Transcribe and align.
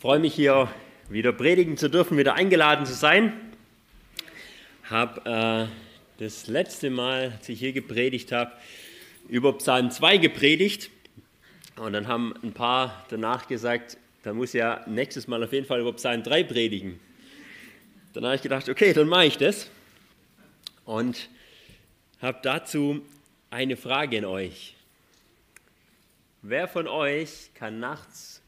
freue 0.00 0.20
mich 0.20 0.34
hier 0.34 0.70
wieder 1.08 1.32
predigen 1.32 1.76
zu 1.76 1.90
dürfen, 1.90 2.16
wieder 2.16 2.34
eingeladen 2.34 2.86
zu 2.86 2.94
sein. 2.94 3.32
Habe 4.84 5.68
äh, 5.68 6.22
das 6.22 6.46
letzte 6.46 6.88
Mal, 6.88 7.32
als 7.36 7.48
ich 7.48 7.58
hier 7.58 7.72
gepredigt 7.72 8.30
habe, 8.30 8.52
über 9.28 9.58
Psalm 9.58 9.90
2 9.90 10.18
gepredigt. 10.18 10.90
Und 11.76 11.94
dann 11.94 12.06
haben 12.06 12.32
ein 12.44 12.52
paar 12.52 13.04
danach 13.08 13.48
gesagt, 13.48 13.98
da 14.22 14.32
muss 14.32 14.52
ja 14.52 14.84
nächstes 14.86 15.26
Mal 15.26 15.42
auf 15.42 15.52
jeden 15.52 15.66
Fall 15.66 15.80
über 15.80 15.92
Psalm 15.94 16.22
3 16.22 16.44
predigen. 16.44 17.00
Dann 18.12 18.24
habe 18.24 18.36
ich 18.36 18.42
gedacht, 18.42 18.68
okay, 18.68 18.92
dann 18.92 19.08
mache 19.08 19.26
ich 19.26 19.36
das. 19.36 19.68
Und 20.84 21.28
habe 22.22 22.38
dazu 22.42 23.02
eine 23.50 23.76
Frage 23.76 24.18
an 24.18 24.26
euch. 24.26 24.76
Wer 26.42 26.68
von 26.68 26.86
euch 26.86 27.50
kann 27.54 27.80
nachts 27.80 28.42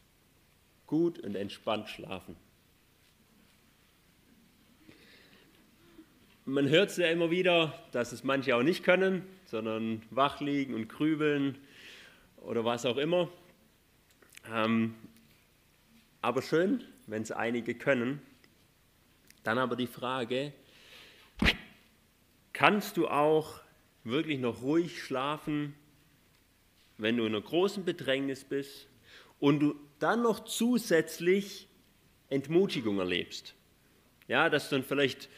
gut 0.90 1.20
und 1.20 1.36
entspannt 1.36 1.88
schlafen. 1.88 2.34
Man 6.44 6.68
hört 6.68 6.90
es 6.90 6.96
ja 6.96 7.06
immer 7.06 7.30
wieder, 7.30 7.72
dass 7.92 8.10
es 8.10 8.24
manche 8.24 8.56
auch 8.56 8.64
nicht 8.64 8.82
können, 8.82 9.24
sondern 9.44 10.02
wach 10.10 10.40
liegen 10.40 10.74
und 10.74 10.88
grübeln 10.88 11.58
oder 12.38 12.64
was 12.64 12.86
auch 12.86 12.96
immer. 12.96 13.30
Ähm, 14.52 14.96
aber 16.22 16.42
schön, 16.42 16.82
wenn 17.06 17.22
es 17.22 17.30
einige 17.30 17.76
können. 17.76 18.20
Dann 19.44 19.58
aber 19.58 19.76
die 19.76 19.86
Frage, 19.86 20.52
kannst 22.52 22.96
du 22.96 23.06
auch 23.06 23.60
wirklich 24.02 24.40
noch 24.40 24.62
ruhig 24.62 25.00
schlafen, 25.00 25.76
wenn 26.98 27.16
du 27.16 27.26
in 27.26 27.32
einer 27.32 27.44
großen 27.44 27.84
Bedrängnis 27.84 28.42
bist 28.42 28.88
und 29.38 29.60
du 29.60 29.89
dann 30.00 30.22
noch 30.22 30.44
zusätzlich 30.44 31.68
Entmutigung 32.28 32.98
erlebst. 32.98 33.54
Ja, 34.28 34.48
dass 34.48 34.68
dann 34.68 34.82
vielleicht 34.84 35.28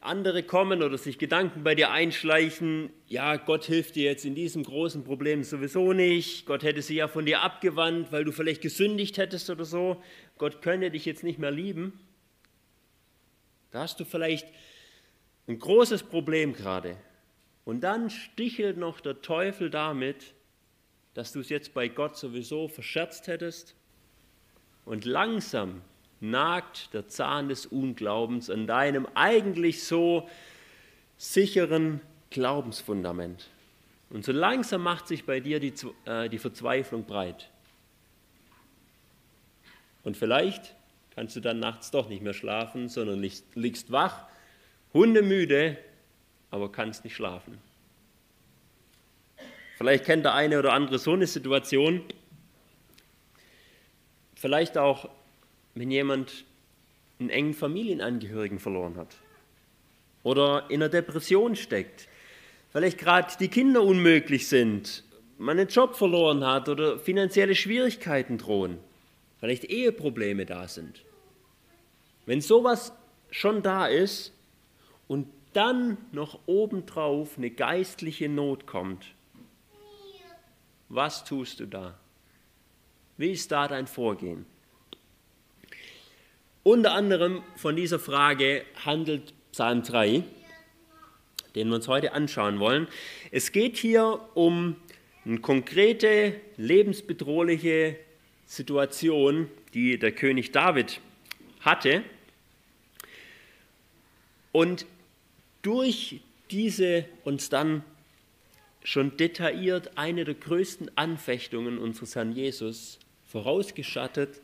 andere 0.00 0.42
kommen 0.42 0.82
oder 0.82 0.96
sich 0.96 1.18
Gedanken 1.18 1.64
bei 1.64 1.74
dir 1.74 1.90
einschleichen, 1.90 2.90
ja, 3.08 3.36
Gott 3.36 3.64
hilft 3.64 3.96
dir 3.96 4.04
jetzt 4.04 4.24
in 4.24 4.34
diesem 4.34 4.62
großen 4.62 5.04
Problem 5.04 5.42
sowieso 5.42 5.92
nicht, 5.92 6.46
Gott 6.46 6.62
hätte 6.62 6.82
sie 6.82 6.94
ja 6.94 7.08
von 7.08 7.26
dir 7.26 7.42
abgewandt, 7.42 8.12
weil 8.12 8.24
du 8.24 8.32
vielleicht 8.32 8.62
gesündigt 8.62 9.18
hättest 9.18 9.50
oder 9.50 9.64
so, 9.64 10.02
Gott 10.38 10.62
könne 10.62 10.90
dich 10.90 11.04
jetzt 11.04 11.24
nicht 11.24 11.38
mehr 11.38 11.50
lieben. 11.50 12.00
Da 13.70 13.80
hast 13.80 13.98
du 14.00 14.04
vielleicht 14.04 14.46
ein 15.48 15.58
großes 15.58 16.04
Problem 16.04 16.54
gerade. 16.54 16.96
Und 17.64 17.80
dann 17.82 18.10
stichelt 18.10 18.76
noch 18.76 19.00
der 19.00 19.20
Teufel 19.20 19.70
damit, 19.70 20.34
dass 21.14 21.32
du 21.32 21.40
es 21.40 21.48
jetzt 21.48 21.74
bei 21.74 21.88
Gott 21.88 22.16
sowieso 22.16 22.68
verscherzt 22.68 23.26
hättest. 23.26 23.74
Und 24.84 25.04
langsam 25.04 25.82
nagt 26.20 26.94
der 26.94 27.08
Zahn 27.08 27.48
des 27.48 27.66
Unglaubens 27.66 28.48
an 28.48 28.66
deinem 28.66 29.06
eigentlich 29.14 29.84
so 29.84 30.28
sicheren 31.16 32.00
Glaubensfundament. 32.30 33.48
Und 34.10 34.24
so 34.24 34.32
langsam 34.32 34.82
macht 34.82 35.08
sich 35.08 35.24
bei 35.24 35.40
dir 35.40 35.60
die, 35.60 35.72
äh, 36.04 36.28
die 36.28 36.38
Verzweiflung 36.38 37.04
breit. 37.04 37.48
Und 40.04 40.16
vielleicht 40.16 40.74
kannst 41.14 41.36
du 41.36 41.40
dann 41.40 41.60
nachts 41.60 41.90
doch 41.90 42.08
nicht 42.08 42.22
mehr 42.22 42.34
schlafen, 42.34 42.88
sondern 42.88 43.20
liegst, 43.20 43.44
liegst 43.54 43.92
wach, 43.92 44.26
hundemüde, 44.92 45.78
aber 46.50 46.70
kannst 46.70 47.04
nicht 47.04 47.14
schlafen. 47.14 47.58
Vielleicht 49.82 50.04
kennt 50.04 50.24
der 50.24 50.34
eine 50.34 50.60
oder 50.60 50.74
andere 50.74 51.00
so 51.00 51.12
eine 51.12 51.26
Situation. 51.26 52.02
Vielleicht 54.36 54.78
auch, 54.78 55.08
wenn 55.74 55.90
jemand 55.90 56.44
einen 57.18 57.30
engen 57.30 57.52
Familienangehörigen 57.52 58.60
verloren 58.60 58.96
hat 58.96 59.16
oder 60.22 60.66
in 60.70 60.80
einer 60.80 60.88
Depression 60.88 61.56
steckt. 61.56 62.06
Vielleicht 62.70 62.96
gerade 62.96 63.32
die 63.40 63.48
Kinder 63.48 63.82
unmöglich 63.82 64.46
sind, 64.46 65.02
man 65.36 65.58
einen 65.58 65.66
Job 65.66 65.96
verloren 65.96 66.46
hat 66.46 66.68
oder 66.68 67.00
finanzielle 67.00 67.56
Schwierigkeiten 67.56 68.38
drohen. 68.38 68.78
Vielleicht 69.40 69.64
Eheprobleme 69.64 70.46
da 70.46 70.68
sind. 70.68 71.02
Wenn 72.24 72.40
sowas 72.40 72.92
schon 73.32 73.64
da 73.64 73.88
ist 73.88 74.32
und 75.08 75.26
dann 75.54 75.96
noch 76.12 76.38
obendrauf 76.46 77.36
eine 77.36 77.50
geistliche 77.50 78.28
Not 78.28 78.68
kommt, 78.68 79.06
was 80.92 81.24
tust 81.24 81.60
du 81.60 81.66
da? 81.66 81.98
Wie 83.16 83.30
ist 83.30 83.50
da 83.50 83.66
dein 83.66 83.86
Vorgehen? 83.86 84.44
Unter 86.62 86.92
anderem 86.92 87.42
von 87.56 87.76
dieser 87.76 87.98
Frage 87.98 88.64
handelt 88.84 89.32
Psalm 89.52 89.82
3, 89.82 90.22
den 91.54 91.68
wir 91.68 91.76
uns 91.76 91.88
heute 91.88 92.12
anschauen 92.12 92.60
wollen. 92.60 92.88
Es 93.30 93.52
geht 93.52 93.78
hier 93.78 94.20
um 94.34 94.76
eine 95.24 95.38
konkrete, 95.38 96.40
lebensbedrohliche 96.58 97.96
Situation, 98.46 99.48
die 99.72 99.98
der 99.98 100.12
König 100.12 100.52
David 100.52 101.00
hatte. 101.60 102.04
Und 104.52 104.84
durch 105.62 106.20
diese 106.50 107.06
uns 107.24 107.48
dann 107.48 107.82
schon 108.84 109.16
detailliert 109.16 109.96
eine 109.96 110.24
der 110.24 110.34
größten 110.34 110.96
Anfechtungen 110.96 111.78
unseres 111.78 112.16
Herrn 112.16 112.32
Jesus 112.32 112.98
vorausgeschattet 113.26 114.40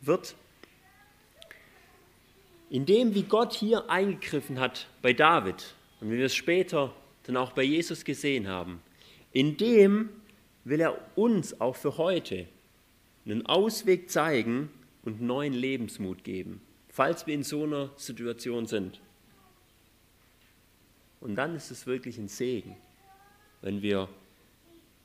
wird, 0.00 0.34
in 2.68 2.84
dem, 2.84 3.14
wie 3.14 3.22
Gott 3.22 3.54
hier 3.54 3.88
eingegriffen 3.88 4.58
hat 4.58 4.88
bei 5.02 5.12
David 5.12 5.74
und 6.00 6.10
wie 6.10 6.18
wir 6.18 6.26
es 6.26 6.34
später 6.34 6.92
dann 7.22 7.36
auch 7.36 7.52
bei 7.52 7.62
Jesus 7.62 8.04
gesehen 8.04 8.48
haben, 8.48 8.80
in 9.32 9.56
dem 9.56 10.10
will 10.64 10.80
er 10.80 10.98
uns 11.16 11.60
auch 11.60 11.76
für 11.76 11.96
heute 11.96 12.46
einen 13.24 13.46
Ausweg 13.46 14.10
zeigen 14.10 14.68
und 15.04 15.20
neuen 15.20 15.52
Lebensmut 15.52 16.24
geben, 16.24 16.60
falls 16.88 17.26
wir 17.26 17.34
in 17.34 17.44
so 17.44 17.64
einer 17.64 17.90
Situation 17.96 18.66
sind. 18.66 19.00
Und 21.20 21.36
dann 21.36 21.54
ist 21.54 21.70
es 21.70 21.86
wirklich 21.86 22.18
ein 22.18 22.28
Segen 22.28 22.76
wenn 23.62 23.82
wir 23.82 24.08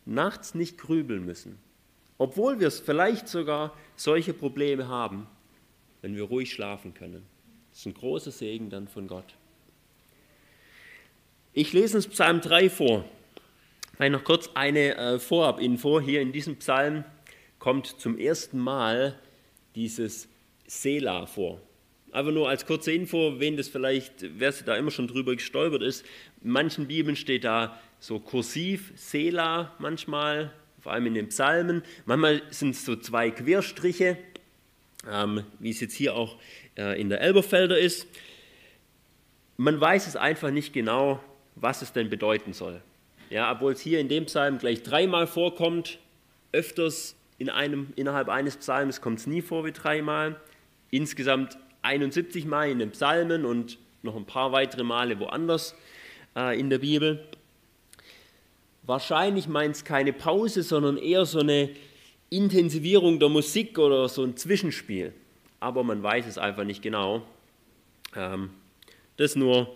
nachts 0.06 0.56
nicht 0.56 0.78
grübeln 0.78 1.26
müssen, 1.26 1.58
obwohl 2.18 2.60
wir 2.60 2.72
vielleicht 2.72 3.28
sogar 3.28 3.76
solche 3.96 4.34
Probleme 4.34 4.88
haben, 4.88 5.28
wenn 6.02 6.16
wir 6.16 6.24
ruhig 6.24 6.52
schlafen 6.52 6.94
können. 6.94 7.24
Das 7.70 7.80
ist 7.80 7.86
ein 7.86 7.94
großer 7.94 8.32
Segen 8.32 8.70
dann 8.70 8.88
von 8.88 9.08
Gott. 9.08 9.36
Ich 11.54 11.74
lese 11.74 11.98
uns 11.98 12.08
Psalm 12.08 12.42
3 12.42 12.70
vor. 12.70 13.06
Vielleicht 13.96 14.14
noch 14.14 14.24
kurz 14.24 14.50
eine 14.54 14.96
äh, 14.96 15.20
Vorab-Info. 15.20 16.00
Hier 16.00 16.22
in 16.22 16.32
diesem 16.32 16.58
Psalm 16.58 17.04
kommt 17.60 17.88
zum 18.00 18.18
ersten 18.18 18.58
Mal 18.58 19.20
dieses 19.76 20.28
Sela 20.66 21.26
vor. 21.26 21.62
Einfach 22.12 22.32
nur 22.32 22.50
als 22.50 22.66
kurze 22.66 22.92
Info, 22.92 23.40
wen 23.40 23.58
das 23.58 23.68
vielleicht, 23.68 24.40
wer 24.40 24.52
da 24.66 24.76
immer 24.76 24.92
schon 24.92 25.08
drüber 25.08 25.36
gestolpert 25.36 25.82
ist. 25.82 26.06
In 26.44 26.52
manchen 26.52 26.88
Bibeln 26.88 27.16
steht 27.16 27.44
da 27.44 27.80
so 28.02 28.20
kursiv, 28.20 28.92
Sela 28.96 29.74
manchmal, 29.78 30.52
vor 30.82 30.92
allem 30.92 31.06
in 31.06 31.14
den 31.14 31.30
Psalmen. 31.30 31.84
Manchmal 32.06 32.42
sind 32.50 32.72
es 32.72 32.84
so 32.84 32.96
zwei 32.96 33.30
Querstriche, 33.30 34.18
ähm, 35.10 35.44
wie 35.60 35.70
es 35.70 35.80
jetzt 35.80 35.94
hier 35.94 36.16
auch 36.16 36.38
äh, 36.78 37.00
in 37.00 37.10
der 37.10 37.22
Elberfelder 37.22 37.78
ist. 37.78 38.08
Man 39.58 39.80
weiß 39.80 40.08
es 40.08 40.16
einfach 40.16 40.50
nicht 40.50 40.74
genau, 40.74 41.24
was 41.56 41.84
es 41.84 41.94
denn 41.94 42.10
bedeuten 42.10 42.54
soll. 42.54 42.82
Ja, 43.30 43.52
obwohl 43.52 43.74
es 43.74 43.82
hier 43.82 44.00
in 44.00 44.10
dem 44.10 44.26
Psalm 44.26 44.58
gleich 44.58 44.82
dreimal 44.82 45.28
vorkommt, 45.28 46.00
öfters 46.52 47.16
in 47.38 47.50
einem, 47.50 47.94
innerhalb 47.96 48.30
eines 48.30 48.58
Psalms 48.58 49.00
kommt 49.00 49.20
es 49.20 49.28
nie 49.28 49.44
vor 49.44 49.64
wie 49.64 49.72
dreimal. 49.72 50.42
Insgesamt 50.90 51.60
71 51.84 52.46
Mal 52.46 52.72
in 52.72 52.80
den 52.80 52.90
Psalmen 52.92 53.46
und 53.46 53.78
noch 54.02 54.16
ein 54.16 54.26
paar 54.26 54.52
weitere 54.52 54.84
Male 54.84 55.20
woanders 55.20 55.76
äh, 56.36 56.60
in 56.60 56.72
der 56.72 56.80
Bibel. 56.80 57.28
Wahrscheinlich 58.84 59.48
meint 59.48 59.76
es 59.76 59.86
keine 59.86 60.14
Pause, 60.14 60.64
sondern 60.64 60.98
eher 60.98 61.26
so 61.26 61.40
eine 61.40 61.70
Intensivierung 62.30 63.20
der 63.20 63.30
Musik 63.30 63.78
oder 63.78 64.10
so 64.10 64.24
ein 64.24 64.36
Zwischenspiel. 64.38 65.14
Aber 65.60 65.84
man 65.84 66.02
weiß 66.02 66.26
es 66.26 66.38
einfach 66.38 66.64
nicht 66.64 66.82
genau. 66.82 67.22
Ähm, 68.16 68.50
das 69.18 69.36
nur, 69.36 69.76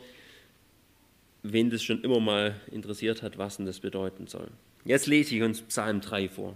wen 1.43 1.69
das 1.69 1.83
schon 1.83 2.01
immer 2.01 2.19
mal 2.19 2.59
interessiert 2.71 3.21
hat, 3.21 3.37
was 3.37 3.57
denn 3.57 3.65
das 3.67 3.79
bedeuten 3.79 4.25
soll. 4.27 4.49
Jetzt 4.85 5.05
lese 5.05 5.35
ich 5.35 5.43
uns 5.43 5.61
Psalm 5.61 6.01
3 6.01 6.29
vor. 6.29 6.55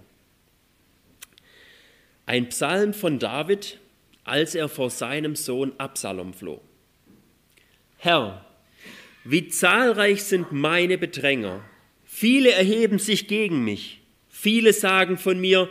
Ein 2.25 2.49
Psalm 2.49 2.93
von 2.93 3.19
David, 3.19 3.79
als 4.23 4.55
er 4.55 4.69
vor 4.69 4.89
seinem 4.89 5.35
Sohn 5.35 5.73
Absalom 5.77 6.33
floh. 6.33 6.61
Herr, 7.97 8.45
wie 9.23 9.47
zahlreich 9.47 10.23
sind 10.23 10.51
meine 10.51 10.97
Bedränger 10.97 11.63
Viele 12.19 12.51
erheben 12.51 12.99
sich 12.99 13.27
gegen 13.27 13.63
mich. 13.63 14.01
Viele 14.27 14.73
sagen 14.73 15.17
von 15.17 15.39
mir, 15.39 15.69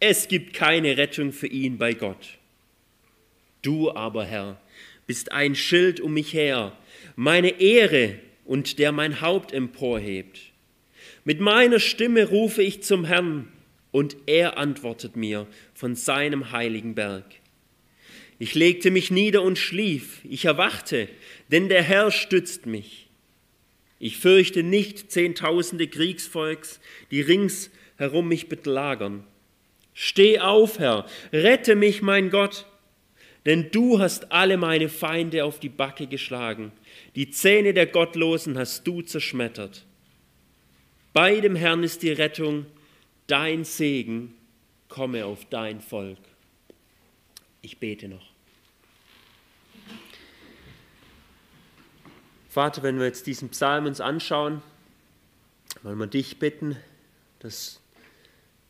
es 0.00 0.26
gibt 0.26 0.54
keine 0.54 0.96
Rettung 0.96 1.32
für 1.32 1.48
ihn 1.48 1.76
bei 1.76 1.92
Gott. 1.92 2.38
Du 3.60 3.90
aber, 3.90 4.24
Herr, 4.24 4.58
bist 5.06 5.32
ein 5.32 5.54
Schild 5.54 6.00
um 6.00 6.14
mich 6.14 6.32
her, 6.32 6.74
meine 7.14 7.60
Ehre 7.60 8.18
und 8.46 8.78
der 8.78 8.90
mein 8.90 9.20
Haupt 9.20 9.52
emporhebt. 9.52 10.40
Mit 11.24 11.40
meiner 11.40 11.78
Stimme 11.78 12.26
rufe 12.26 12.62
ich 12.62 12.82
zum 12.82 13.04
Herrn, 13.04 13.52
und 13.90 14.16
er 14.24 14.56
antwortet 14.56 15.14
mir 15.14 15.46
von 15.74 15.94
seinem 15.94 16.52
heiligen 16.52 16.94
Berg. 16.94 17.26
Ich 18.38 18.54
legte 18.54 18.90
mich 18.90 19.10
nieder 19.10 19.42
und 19.42 19.58
schlief, 19.58 20.20
ich 20.24 20.46
erwachte, 20.46 21.10
denn 21.48 21.68
der 21.68 21.82
Herr 21.82 22.10
stützt 22.10 22.64
mich. 22.64 23.10
Ich 24.02 24.16
fürchte 24.16 24.64
nicht 24.64 25.12
Zehntausende 25.12 25.86
Kriegsvolks, 25.86 26.80
die 27.12 27.20
ringsherum 27.20 28.26
mich 28.26 28.48
belagern. 28.48 29.22
Steh 29.94 30.40
auf, 30.40 30.80
Herr, 30.80 31.06
rette 31.32 31.76
mich, 31.76 32.02
mein 32.02 32.28
Gott, 32.28 32.66
denn 33.46 33.70
du 33.70 34.00
hast 34.00 34.32
alle 34.32 34.56
meine 34.56 34.88
Feinde 34.88 35.44
auf 35.44 35.60
die 35.60 35.68
Backe 35.68 36.08
geschlagen, 36.08 36.72
die 37.14 37.30
Zähne 37.30 37.74
der 37.74 37.86
Gottlosen 37.86 38.58
hast 38.58 38.88
du 38.88 39.02
zerschmettert. 39.02 39.86
Bei 41.12 41.38
dem 41.38 41.54
Herrn 41.54 41.84
ist 41.84 42.02
die 42.02 42.10
Rettung, 42.10 42.66
dein 43.28 43.62
Segen 43.62 44.34
komme 44.88 45.26
auf 45.26 45.44
dein 45.44 45.80
Volk. 45.80 46.18
Ich 47.60 47.78
bete 47.78 48.08
noch. 48.08 48.31
Vater, 52.52 52.82
wenn 52.82 52.98
wir 52.98 53.06
jetzt 53.06 53.26
diesen 53.26 53.48
Psalm 53.48 53.86
uns 53.86 54.02
anschauen, 54.02 54.60
wollen 55.82 55.96
wir 55.96 56.06
dich 56.06 56.38
bitten, 56.38 56.76
dass 57.38 57.80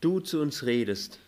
du 0.01 0.21
zu 0.21 0.41
uns 0.41 0.65
redest. 0.65 1.19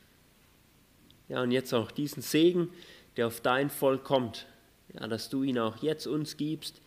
Ja, 1.28 1.42
und 1.42 1.50
jetzt 1.50 1.74
auch 1.74 1.90
diesen 1.90 2.22
Segen, 2.22 2.72
der 3.16 3.26
auf 3.26 3.40
dein 3.40 3.70
Volk 3.70 4.04
kommt, 4.04 4.46
ja, 4.92 5.08
dass 5.08 5.30
du 5.30 5.42
ihn 5.42 5.58
auch 5.58 5.82
jetzt 5.82 6.06
uns 6.06 6.36
gibst 6.36 6.80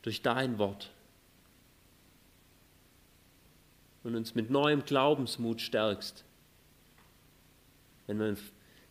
durch 0.00 0.22
dein 0.22 0.56
Wort. 0.56 0.90
Und 4.04 4.16
uns 4.16 4.34
mit 4.34 4.48
neuem 4.48 4.86
Glaubensmut 4.86 5.60
stärkst. 5.60 6.24
Wenn 8.06 8.18
wir 8.20 8.38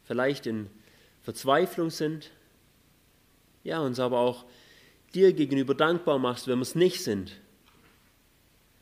vielleicht 0.03 0.45
in 0.45 0.69
Verzweiflung 1.23 1.89
sind, 1.89 2.29
ja, 3.63 3.79
uns 3.79 3.99
aber 3.99 4.19
auch 4.19 4.45
dir 5.17 5.33
gegenüber 5.33 5.73
dankbar 5.73 6.19
machst, 6.19 6.47
wenn 6.47 6.59
wir 6.59 6.63
es 6.63 6.75
nicht 6.75 7.03
sind. 7.03 7.31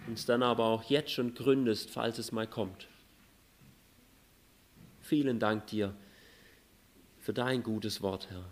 Uns 0.08 0.26
dann 0.26 0.44
aber 0.44 0.66
auch 0.66 0.84
jetzt 0.84 1.12
schon 1.12 1.34
gründest, 1.34 1.90
falls 1.90 2.20
es 2.20 2.34
mal 2.34 2.46
kommt. 2.46 2.88
Vielen 5.02 5.40
Dank 5.40 5.68
dir 5.68 5.96
für 7.22 7.32
dein 7.32 7.64
gutes 7.64 8.02
Wort, 8.02 8.28
Herr. 8.30 8.46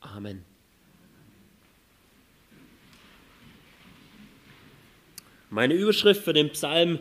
Amen. 0.00 0.42
Meine 5.50 5.74
Überschrift 5.74 6.24
für 6.24 6.32
den 6.32 6.50
Psalm 6.50 7.00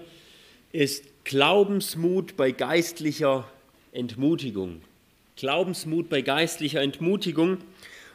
ist 0.73 1.05
Glaubensmut 1.23 2.35
bei 2.35 2.51
geistlicher 2.51 3.49
Entmutigung. 3.93 4.81
Glaubensmut 5.37 6.09
bei 6.09 6.21
geistlicher 6.21 6.81
Entmutigung. 6.81 7.59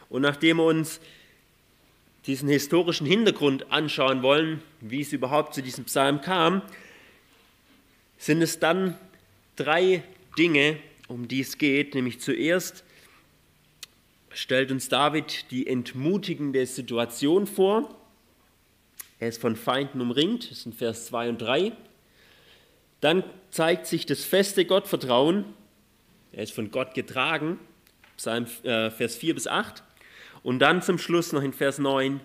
Und 0.09 0.23
nachdem 0.23 0.57
wir 0.57 0.65
uns 0.65 0.99
diesen 2.25 2.49
historischen 2.49 3.07
Hintergrund 3.07 3.71
anschauen 3.71 4.21
wollen, 4.21 4.61
wie 4.81 5.01
es 5.01 5.13
überhaupt 5.13 5.53
zu 5.53 5.61
diesem 5.61 5.85
Psalm 5.85 6.21
kam, 6.21 6.61
sind 8.17 8.41
es 8.41 8.59
dann 8.59 8.97
drei 9.55 10.03
Dinge, 10.37 10.77
um 11.07 11.27
die 11.27 11.41
es 11.41 11.57
geht. 11.57 11.95
Nämlich 11.95 12.19
zuerst 12.19 12.83
stellt 14.31 14.71
uns 14.71 14.89
David 14.89 15.49
die 15.51 15.67
entmutigende 15.67 16.65
Situation 16.65 17.47
vor. 17.47 17.95
Er 19.19 19.29
ist 19.29 19.41
von 19.41 19.55
Feinden 19.55 20.01
umringt, 20.01 20.49
das 20.51 20.63
sind 20.63 20.75
Vers 20.75 21.07
2 21.07 21.29
und 21.29 21.41
3. 21.41 21.71
Dann 23.01 23.23
zeigt 23.51 23.85
sich 23.85 24.05
das 24.05 24.23
feste 24.23 24.65
Gottvertrauen. 24.65 25.45
Er 26.31 26.43
ist 26.43 26.53
von 26.53 26.71
Gott 26.71 26.93
getragen, 26.93 27.59
Psalm, 28.17 28.45
äh, 28.63 28.91
Vers 28.91 29.15
4 29.15 29.33
bis 29.33 29.47
8. 29.47 29.83
Und 30.43 30.59
dann 30.59 30.81
zum 30.81 30.97
Schluss 30.97 31.33
noch 31.33 31.41
in 31.41 31.53
Vers 31.53 31.79
9 31.79 32.19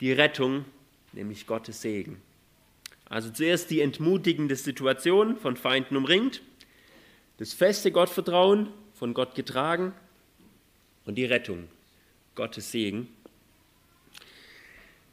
die 0.00 0.12
Rettung, 0.12 0.64
nämlich 1.12 1.46
Gottes 1.46 1.82
Segen. 1.82 2.20
Also 3.08 3.30
zuerst 3.30 3.70
die 3.70 3.80
entmutigende 3.80 4.56
Situation 4.56 5.36
von 5.36 5.56
Feinden 5.56 5.96
umringt, 5.96 6.42
das 7.38 7.52
feste 7.52 7.90
Gottvertrauen, 7.92 8.68
von 8.94 9.14
Gott 9.14 9.36
getragen 9.36 9.92
und 11.04 11.14
die 11.14 11.24
Rettung, 11.24 11.68
Gottes 12.34 12.72
Segen. 12.72 13.08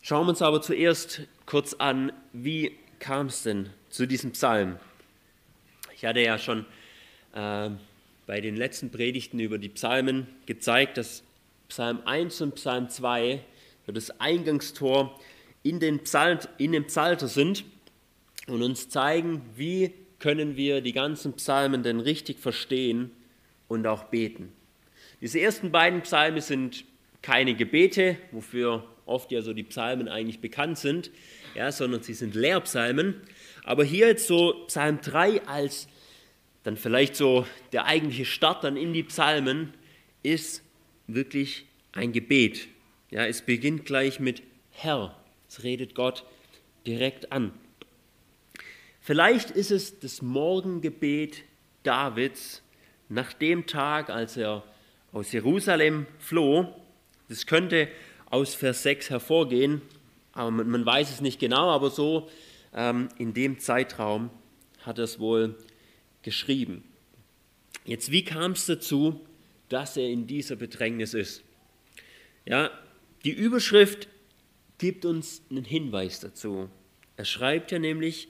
Schauen 0.01 0.25
wir 0.25 0.31
uns 0.31 0.41
aber 0.41 0.61
zuerst 0.61 1.21
kurz 1.45 1.75
an, 1.75 2.11
wie 2.33 2.77
kam 2.99 3.27
es 3.27 3.43
denn 3.43 3.69
zu 3.89 4.07
diesem 4.07 4.31
Psalm? 4.31 4.77
Ich 5.95 6.03
hatte 6.03 6.19
ja 6.19 6.37
schon 6.39 6.65
äh, 7.33 7.69
bei 8.25 8.41
den 8.41 8.55
letzten 8.55 8.91
Predigten 8.91 9.39
über 9.39 9.57
die 9.57 9.69
Psalmen 9.69 10.27
gezeigt, 10.47 10.97
dass 10.97 11.23
Psalm 11.69 12.01
1 12.05 12.41
und 12.41 12.55
Psalm 12.55 12.89
2 12.89 13.41
das 13.87 14.19
Eingangstor 14.19 15.19
in 15.63 15.79
den, 15.79 15.99
Psalt, 15.99 16.49
in 16.57 16.71
den 16.71 16.85
Psalter 16.85 17.27
sind 17.27 17.63
und 18.47 18.63
uns 18.63 18.89
zeigen, 18.89 19.41
wie 19.55 19.93
können 20.19 20.57
wir 20.57 20.81
die 20.81 20.93
ganzen 20.93 21.33
Psalmen 21.33 21.83
denn 21.83 21.99
richtig 21.99 22.39
verstehen 22.39 23.11
und 23.67 23.85
auch 23.87 24.05
beten. 24.05 24.51
Diese 25.21 25.39
ersten 25.39 25.71
beiden 25.71 26.01
Psalme 26.01 26.41
sind 26.41 26.85
keine 27.21 27.55
Gebete, 27.55 28.17
wofür 28.31 28.85
oft 29.05 29.31
ja 29.31 29.41
so 29.41 29.53
die 29.53 29.63
Psalmen 29.63 30.07
eigentlich 30.07 30.39
bekannt 30.39 30.77
sind, 30.77 31.11
ja, 31.55 31.71
sondern 31.71 32.01
sie 32.03 32.13
sind 32.13 32.35
Lehrpsalmen. 32.35 33.21
Aber 33.63 33.83
hier 33.83 34.07
jetzt 34.07 34.27
so 34.27 34.65
Psalm 34.67 34.99
3 35.01 35.47
als 35.47 35.87
dann 36.63 36.77
vielleicht 36.77 37.15
so 37.15 37.45
der 37.71 37.85
eigentliche 37.85 38.25
Start 38.25 38.63
dann 38.63 38.77
in 38.77 38.93
die 38.93 39.03
Psalmen 39.03 39.73
ist 40.23 40.64
wirklich 41.07 41.65
ein 41.91 42.11
Gebet. 42.11 42.67
Ja, 43.11 43.25
es 43.25 43.41
beginnt 43.41 43.85
gleich 43.85 44.19
mit 44.19 44.41
Herr. 44.71 45.15
Es 45.47 45.63
redet 45.63 45.95
Gott 45.95 46.25
direkt 46.85 47.31
an. 47.31 47.53
Vielleicht 48.99 49.51
ist 49.51 49.71
es 49.71 49.99
das 49.99 50.21
Morgengebet 50.21 51.43
Davids 51.83 52.63
nach 53.07 53.33
dem 53.33 53.67
Tag, 53.67 54.09
als 54.09 54.35
er 54.35 54.63
aus 55.11 55.31
Jerusalem 55.31 56.07
floh. 56.19 56.73
Das 57.29 57.45
könnte 57.45 57.87
aus 58.29 58.55
Vers 58.55 58.83
6 58.83 59.11
hervorgehen, 59.11 59.81
aber 60.33 60.51
man 60.51 60.85
weiß 60.85 61.11
es 61.11 61.21
nicht 61.21 61.39
genau, 61.39 61.69
aber 61.69 61.89
so 61.89 62.29
ähm, 62.73 63.09
in 63.17 63.33
dem 63.33 63.59
Zeitraum 63.59 64.29
hat 64.81 64.97
er 64.97 65.05
es 65.05 65.19
wohl 65.19 65.55
geschrieben. 66.21 66.83
Jetzt, 67.85 68.11
wie 68.11 68.25
kam 68.25 68.53
es 68.53 68.65
dazu, 68.65 69.21
dass 69.69 69.97
er 69.97 70.09
in 70.09 70.27
dieser 70.27 70.55
Bedrängnis 70.55 71.13
ist. 71.13 71.43
Ja, 72.45 72.71
die 73.23 73.31
Überschrift 73.31 74.07
gibt 74.77 75.05
uns 75.05 75.41
einen 75.49 75.65
Hinweis 75.65 76.19
dazu. 76.19 76.69
Er 77.17 77.25
schreibt 77.25 77.71
ja 77.71 77.79
nämlich, 77.79 78.27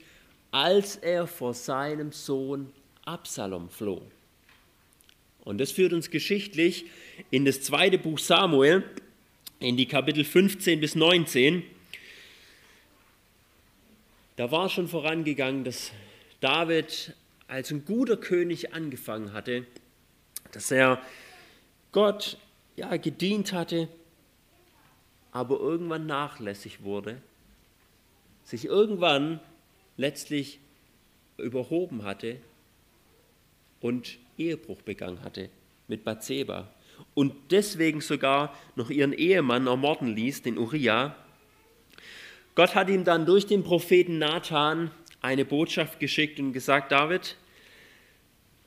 als 0.50 0.96
er 0.96 1.26
vor 1.26 1.54
seinem 1.54 2.12
Sohn 2.12 2.72
Absalom 3.04 3.68
floh. 3.68 4.02
Und 5.44 5.58
das 5.58 5.70
führt 5.70 5.92
uns 5.92 6.10
geschichtlich 6.10 6.86
in 7.30 7.44
das 7.44 7.62
zweite 7.62 7.98
Buch 7.98 8.18
Samuel, 8.18 8.84
in 9.60 9.76
die 9.76 9.86
Kapitel 9.86 10.24
15 10.24 10.80
bis 10.80 10.94
19. 10.94 11.62
Da 14.36 14.50
war 14.50 14.68
schon 14.68 14.88
vorangegangen, 14.88 15.64
dass 15.64 15.92
David 16.40 17.14
als 17.48 17.70
ein 17.70 17.84
guter 17.84 18.16
König 18.16 18.74
angefangen 18.74 19.32
hatte, 19.32 19.66
dass 20.52 20.70
er 20.70 21.00
Gott 21.92 22.38
ja 22.76 22.96
gedient 22.96 23.52
hatte, 23.52 23.88
aber 25.32 25.58
irgendwann 25.58 26.06
nachlässig 26.06 26.82
wurde, 26.82 27.20
sich 28.44 28.64
irgendwann 28.64 29.40
letztlich 29.96 30.60
überhoben 31.38 32.04
hatte 32.04 32.36
und 33.80 34.18
Ehebruch 34.38 34.82
begangen 34.82 35.22
hatte 35.22 35.50
mit 35.88 36.04
Bathseba 36.04 36.68
und 37.14 37.34
deswegen 37.50 38.00
sogar 38.00 38.54
noch 38.74 38.90
ihren 38.90 39.12
Ehemann 39.12 39.66
ermorden 39.66 40.14
ließ, 40.14 40.42
den 40.42 40.58
Uriah. 40.58 41.14
Gott 42.54 42.74
hat 42.74 42.88
ihm 42.88 43.04
dann 43.04 43.26
durch 43.26 43.46
den 43.46 43.62
Propheten 43.62 44.18
Nathan 44.18 44.90
eine 45.20 45.44
Botschaft 45.44 46.00
geschickt 46.00 46.38
und 46.38 46.52
gesagt, 46.52 46.92
David, 46.92 47.36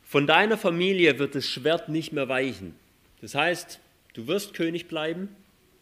von 0.03 0.27
deiner 0.27 0.57
Familie 0.57 1.19
wird 1.19 1.35
das 1.35 1.47
Schwert 1.47 1.89
nicht 1.89 2.13
mehr 2.13 2.29
weichen. 2.29 2.75
Das 3.21 3.35
heißt, 3.35 3.79
du 4.13 4.27
wirst 4.27 4.53
König 4.53 4.87
bleiben, 4.87 5.35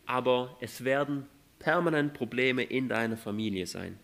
aber 0.06 0.56
es 0.62 0.84
werden 0.84 1.28
permanent 1.60 2.14
Probleme 2.14 2.64
in 2.64 2.90
deiner 2.90 3.18
Familie 3.18 3.68
sein. 3.68 4.00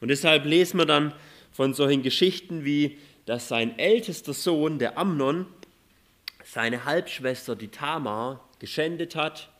Und 0.00 0.08
deshalb 0.08 0.44
lesen 0.44 0.78
wir 0.78 0.86
dann 0.86 1.14
von 1.52 1.74
solchen 1.74 2.02
Geschichten 2.02 2.64
wie, 2.64 2.98
dass 3.26 3.48
sein 3.48 3.78
ältester 3.78 4.32
Sohn, 4.32 4.78
der 4.78 4.98
Amnon, 4.98 5.46
seine 6.44 6.84
Halbschwester, 6.84 7.54
die 7.54 7.68
Tamar, 7.68 8.48
geschändet 8.58 9.14
hat 9.14 9.50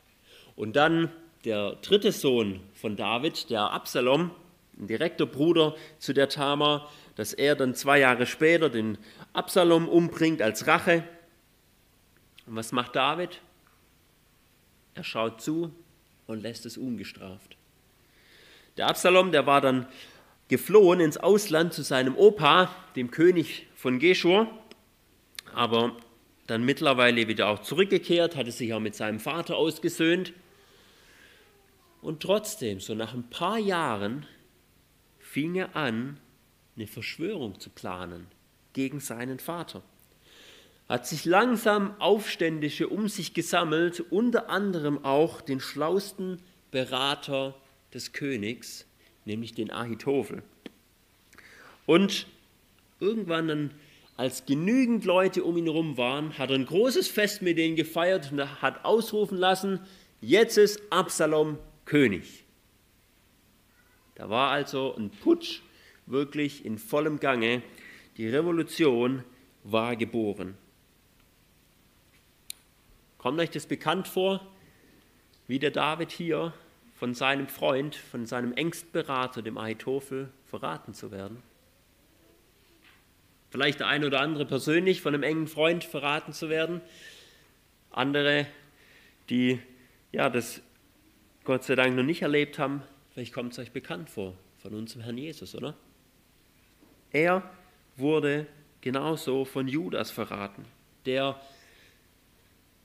und 0.57 0.77
dann 0.77 1.11
der 1.45 1.73
dritte 1.83 2.13
Sohn 2.13 2.61
von 2.75 2.97
David, 2.97 3.51
der 3.51 3.71
Absalom, 3.71 4.31
ein 4.79 4.87
direkter 4.87 5.27
Bruder 5.27 5.75
zu 5.99 6.13
der 6.13 6.29
Tamar, 6.29 6.91
dass 7.17 7.33
er 7.33 7.55
dann 7.55 7.75
zwei 7.75 7.99
Jahre 7.99 8.27
später 8.27 8.71
den 8.71 8.99
Absalom 9.33 9.89
umbringt 9.89 10.43
als 10.43 10.67
Rache. 10.67 11.05
Und 12.47 12.57
was 12.57 12.73
macht 12.73 12.97
David? 12.97 13.41
Er 14.95 15.05
schaut 15.05 15.41
zu 15.41 15.73
und 16.27 16.43
lässt 16.43 16.67
es 16.67 16.77
ungestraft. 16.77 17.57
Der 18.77 18.89
Absalom, 18.89 19.33
der 19.33 19.47
war 19.47 19.61
dann 19.61 19.87
geflohen 20.49 21.01
ins 21.01 21.17
Ausland 21.17 21.73
zu 21.73 21.83
seinem 21.83 22.17
Opa, 22.17 22.75
dem 22.97 23.11
König 23.11 23.67
von 23.75 23.99
Geschur, 23.99 24.49
aber 25.55 25.97
dann 26.47 26.65
mittlerweile 26.65 27.29
wieder 27.29 27.49
auch 27.49 27.61
zurückgekehrt, 27.61 28.35
hatte 28.37 28.51
sich 28.51 28.75
auch 28.75 28.81
mit 28.81 28.97
seinem 28.97 29.21
Vater 29.21 29.57
ausgesöhnt. 29.57 30.33
Und 32.03 32.21
trotzdem, 32.21 32.81
so 32.81 32.95
nach 32.95 33.15
ein 33.15 33.31
paar 33.31 33.59
Jahren, 33.59 34.27
fing 35.19 35.55
er 35.55 35.77
an, 35.77 36.19
eine 36.75 36.87
Verschwörung 36.87 37.61
zu 37.61 37.71
planen 37.71 38.27
gegen 38.73 38.99
seinen 38.99 39.39
Vater. 39.39 39.83
Hat 40.91 41.07
sich 41.07 41.25
langsam 41.25 41.95
Aufständische 42.01 42.89
um 42.89 43.07
sich 43.07 43.33
gesammelt, 43.33 44.01
unter 44.11 44.51
anderem 44.51 45.05
auch 45.05 45.41
den 45.41 45.61
schlausten 45.61 46.43
Berater 46.73 47.55
des 47.95 48.13
Königs, 48.13 48.87
nämlich 49.25 49.55
den 49.55 49.71
Ahitophel. 49.71 50.43
Und 51.87 52.27
irgendwann 52.99 53.47
dann, 53.47 53.71
als 54.17 54.47
genügend 54.47 55.05
Leute 55.05 55.45
um 55.45 55.57
ihn 55.57 55.67
herum 55.67 55.97
waren, 55.97 56.37
hat 56.37 56.51
er 56.51 56.57
ein 56.57 56.67
großes 56.67 57.07
Fest 57.07 57.41
mit 57.41 57.57
denen 57.57 57.77
gefeiert 57.77 58.33
und 58.33 58.61
hat 58.61 58.85
ausrufen 58.85 59.39
lassen, 59.39 59.79
jetzt 60.21 60.59
ist 60.59 60.83
Absalom 60.91 61.61
König. 61.85 62.43
Da 64.17 64.29
war 64.29 64.51
also 64.51 64.97
ein 64.97 65.11
Putsch 65.11 65.61
wirklich 66.07 66.65
in 66.65 66.79
vollem 66.79 67.21
Gange. 67.21 67.63
Die 68.17 68.27
Revolution 68.29 69.23
war 69.63 69.95
geboren. 69.95 70.59
Kommt 73.21 73.39
euch 73.39 73.51
das 73.51 73.67
bekannt 73.67 74.09
vor, 74.09 74.41
wie 75.47 75.59
der 75.59 75.71
David 75.71 76.11
hier 76.11 76.53
von 76.95 77.15
seinem 77.15 77.49
Freund, 77.49 77.95
von 77.95 78.27
seinem 78.27 78.53
Ängstberater, 78.53 79.43
dem 79.43 79.59
Ahitophel, 79.59 80.31
verraten 80.47 80.95
zu 80.95 81.11
werden? 81.11 81.43
Vielleicht 83.51 83.81
der 83.81 83.89
eine 83.89 84.07
oder 84.07 84.21
andere 84.21 84.47
persönlich 84.47 85.01
von 85.03 85.15
einem 85.15 85.23
engen 85.23 85.47
Freund 85.47 85.85
verraten 85.85 86.33
zu 86.33 86.49
werden. 86.49 86.81
Andere, 87.91 88.47
die 89.29 89.61
ja 90.13 90.31
das 90.31 90.63
Gott 91.45 91.65
sei 91.65 91.75
Dank 91.75 91.97
noch 91.97 92.05
nicht 92.05 92.23
erlebt 92.23 92.59
haben, 92.59 92.83
Vielleicht 93.13 93.33
kommt 93.33 93.53
es 93.53 93.59
euch 93.59 93.73
bekannt 93.73 94.09
vor 94.09 94.35
von 94.59 94.75
unserem 94.75 95.03
Herrn 95.03 95.19
Jesus, 95.19 95.55
oder? 95.55 95.75
Er 97.11 97.43
wurde 97.97 98.47
genauso 98.81 99.45
von 99.45 99.67
Judas 99.67 100.11
verraten, 100.11 100.65
der 101.07 101.41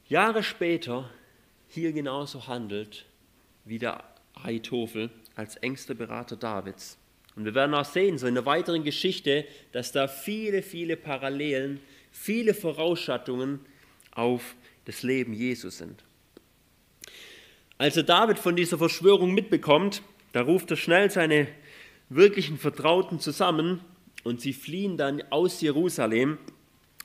Jahre 0.08 0.44
später 0.44 1.10
hier 1.68 1.92
genauso 1.92 2.48
handelt 2.48 3.06
wie 3.64 3.80
der 3.80 4.04
Ahitophel 4.36 5.10
als 5.36 5.56
engster 5.58 5.96
Berater 5.96 6.36
Davids. 6.36 6.98
Und 7.36 7.46
wir 7.46 7.56
werden 7.56 7.74
auch 7.74 7.86
sehen, 7.86 8.18
so 8.18 8.28
in 8.28 8.36
der 8.36 8.46
weiteren 8.46 8.84
Geschichte, 8.84 9.46
dass 9.72 9.92
da 9.92 10.08
viele, 10.08 10.62
viele 10.62 10.96
Parallelen, 10.96 11.80
viele 12.12 12.54
Vorausschattungen 12.54 13.60
auf 14.12 14.56
das 14.86 15.02
Leben 15.02 15.34
Jesus 15.34 15.80
sind. 15.80 16.04
Als 17.78 17.96
David 17.96 18.40
von 18.40 18.56
dieser 18.56 18.78
Verschwörung 18.78 19.34
mitbekommt, 19.34 20.02
da 20.32 20.42
ruft 20.42 20.70
er 20.72 20.78
schnell 20.78 21.10
seine 21.10 21.48
wirklichen 22.10 22.58
Vertrauten 22.58 23.20
zusammen 23.20 23.82
und 24.24 24.40
sie 24.40 24.54
fliehen 24.54 24.98
dann 24.98 25.24
aus 25.32 25.60
Jerusalem, 25.62 26.38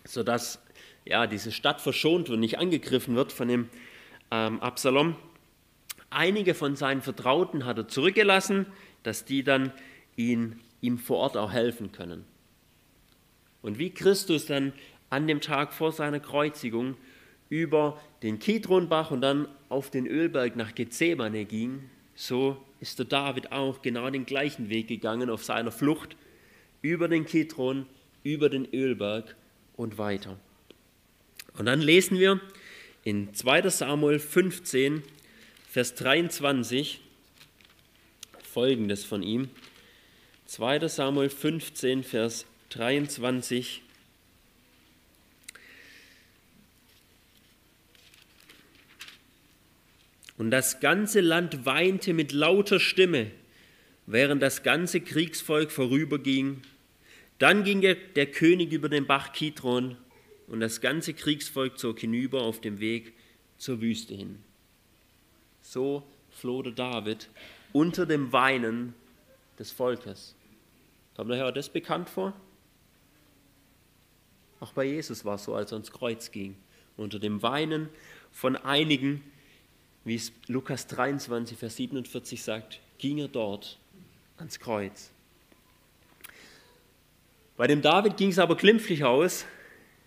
sodass 0.05 0.63
ja, 1.05 1.27
diese 1.27 1.53
Stadt 1.53 1.81
verschont 1.81 2.31
und 2.31 2.41
nicht 2.41 2.59
angegriffen 2.59 3.17
wird 3.17 3.33
von 3.33 3.49
dem 3.49 3.69
ähm, 4.31 4.61
Absalom. 4.61 5.17
Einige 6.11 6.55
von 6.55 6.77
seinen 6.77 7.03
Vertrauten 7.03 7.65
hat 7.65 7.79
er 7.79 7.89
zurückgelassen, 7.89 8.67
dass 9.03 9.25
die 9.25 9.43
dann 9.43 9.73
ihn, 10.17 10.61
ihm 10.81 10.99
vor 10.99 11.19
Ort 11.19 11.37
auch 11.37 11.53
helfen 11.53 11.93
können. 11.93 12.25
Und 13.63 13.79
wie 13.79 13.91
Christus 13.91 14.47
dann 14.47 14.73
an 15.09 15.27
dem 15.27 15.41
Tag 15.41 15.73
vor 15.73 15.93
seiner 15.93 16.21
Kreuzigung 16.21 16.97
über 17.49 18.01
den 18.23 18.39
Kidronbach 18.39 19.11
und 19.11 19.21
dann 19.21 19.49
auf 19.69 19.91
den 19.91 20.07
Ölberg 20.07 20.57
nach 20.57 20.75
Gethsemane 20.75 21.45
ging, 21.45 21.91
so 22.15 22.57
ist 22.81 22.99
der 22.99 23.07
David 23.07 23.53
auch 23.53 23.83
genau 23.83 24.09
den 24.11 24.27
gleichen 24.27 24.69
Weg 24.69 24.89
gegangen 24.89 25.31
auf 25.31 25.45
seiner 25.45 25.73
Flucht 25.73 26.17
über 26.83 27.09
den 27.09 27.25
Kidron, 27.25 27.87
über 28.23 28.49
den 28.49 28.67
Ölberg 28.73 29.37
und 29.77 29.99
weiter. 29.99 30.39
Und 31.55 31.67
dann 31.67 31.81
lesen 31.81 32.19
wir 32.19 32.41
in 33.05 33.35
2 33.35 33.69
Samuel 33.69 34.19
15, 34.19 35.03
Vers 35.69 35.95
23 35.95 37.01
folgendes 38.43 39.05
von 39.05 39.23
ihm. 39.23 39.49
2 40.47 40.89
Samuel 40.89 41.31
15, 41.31 42.03
Vers 42.03 42.47
23. 42.71 43.83
Und 50.37 50.51
das 50.51 50.81
ganze 50.81 51.21
Land 51.21 51.67
weinte 51.67 52.15
mit 52.15 52.33
lauter 52.33 52.81
Stimme, 52.81 53.31
während 54.07 54.43
das 54.43 54.63
ganze 54.63 55.01
Kriegsvolk 55.01 55.71
vorüberging. 55.71 56.63
Dann 57.39 57.63
ging 57.63 57.83
der, 57.83 58.27
König 58.27 58.73
über 58.73 58.89
den 58.89 59.07
Bach 59.07 59.33
Kidron 59.33 59.97
und 60.51 60.59
das 60.61 60.81
ganze 60.81 61.15
Kriegsvolk 61.15 61.79
zog 61.79 62.01
hinüber 62.01 62.43
auf 62.43 62.61
dem 62.61 62.81
Weg 62.81 63.15
zur 63.57 63.81
Wüste 63.81 64.15
hin. 64.15 64.43
So 65.63 66.03
floh 66.31 66.63
der 66.63 66.73
David 66.73 67.29
unter 67.73 68.05
dem 68.05 68.33
Weinen 68.33 68.95
des 69.59 69.71
Volkes. 69.71 70.35
Kommt 71.15 71.31
euch 71.31 71.41
auch 71.41 71.53
das 71.53 71.69
bekannt 71.69 72.11
vor? 72.11 72.35
Auch 74.59 74.73
bei 74.73 74.85
Jesus 74.85 75.25
war 75.25 75.37
es 75.37 75.45
so, 75.45 75.55
als 75.55 75.71
er 75.71 75.77
ans 75.77 75.93
Kreuz 75.93 76.33
ging. 76.33 76.57
Unter 76.97 77.21
dem 77.21 77.43
Weinen 77.43 77.89
von 78.33 78.57
einigen, 78.57 79.23
wie 80.05 80.17
es 80.17 80.33
Lukas 80.49 80.89
23, 80.89 81.57
Vers 81.57 81.77
47 81.77 82.43
sagt, 82.43 82.81
ging 82.99 83.19
er 83.19 83.29
dort 83.29 83.79
ans 84.37 84.59
Kreuz. 84.59 85.11
Bei 87.57 87.69
dem 87.69 87.83
David 87.83 88.17
ging 88.17 88.31
es 88.31 88.39
aber 88.39 88.57
glimpflich 88.57 89.05
aus. 89.05 89.45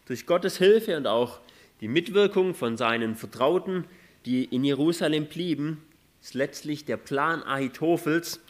Durch 0.05 0.25
Gottes 0.25 0.57
Hilfe 0.57 0.97
und 0.97 1.07
auch 1.07 1.39
die 1.79 1.87
Mitwirkung 1.87 2.53
von 2.55 2.75
seinen 2.75 3.15
Vertrauten, 3.15 3.85
die 4.25 4.43
in 4.43 4.63
Jerusalem 4.63 5.27
blieben, 5.27 5.83
ist 6.21 6.33
letztlich 6.33 6.85
der 6.85 6.97
Plan 6.97 7.43
Ahitophels, 7.43 8.41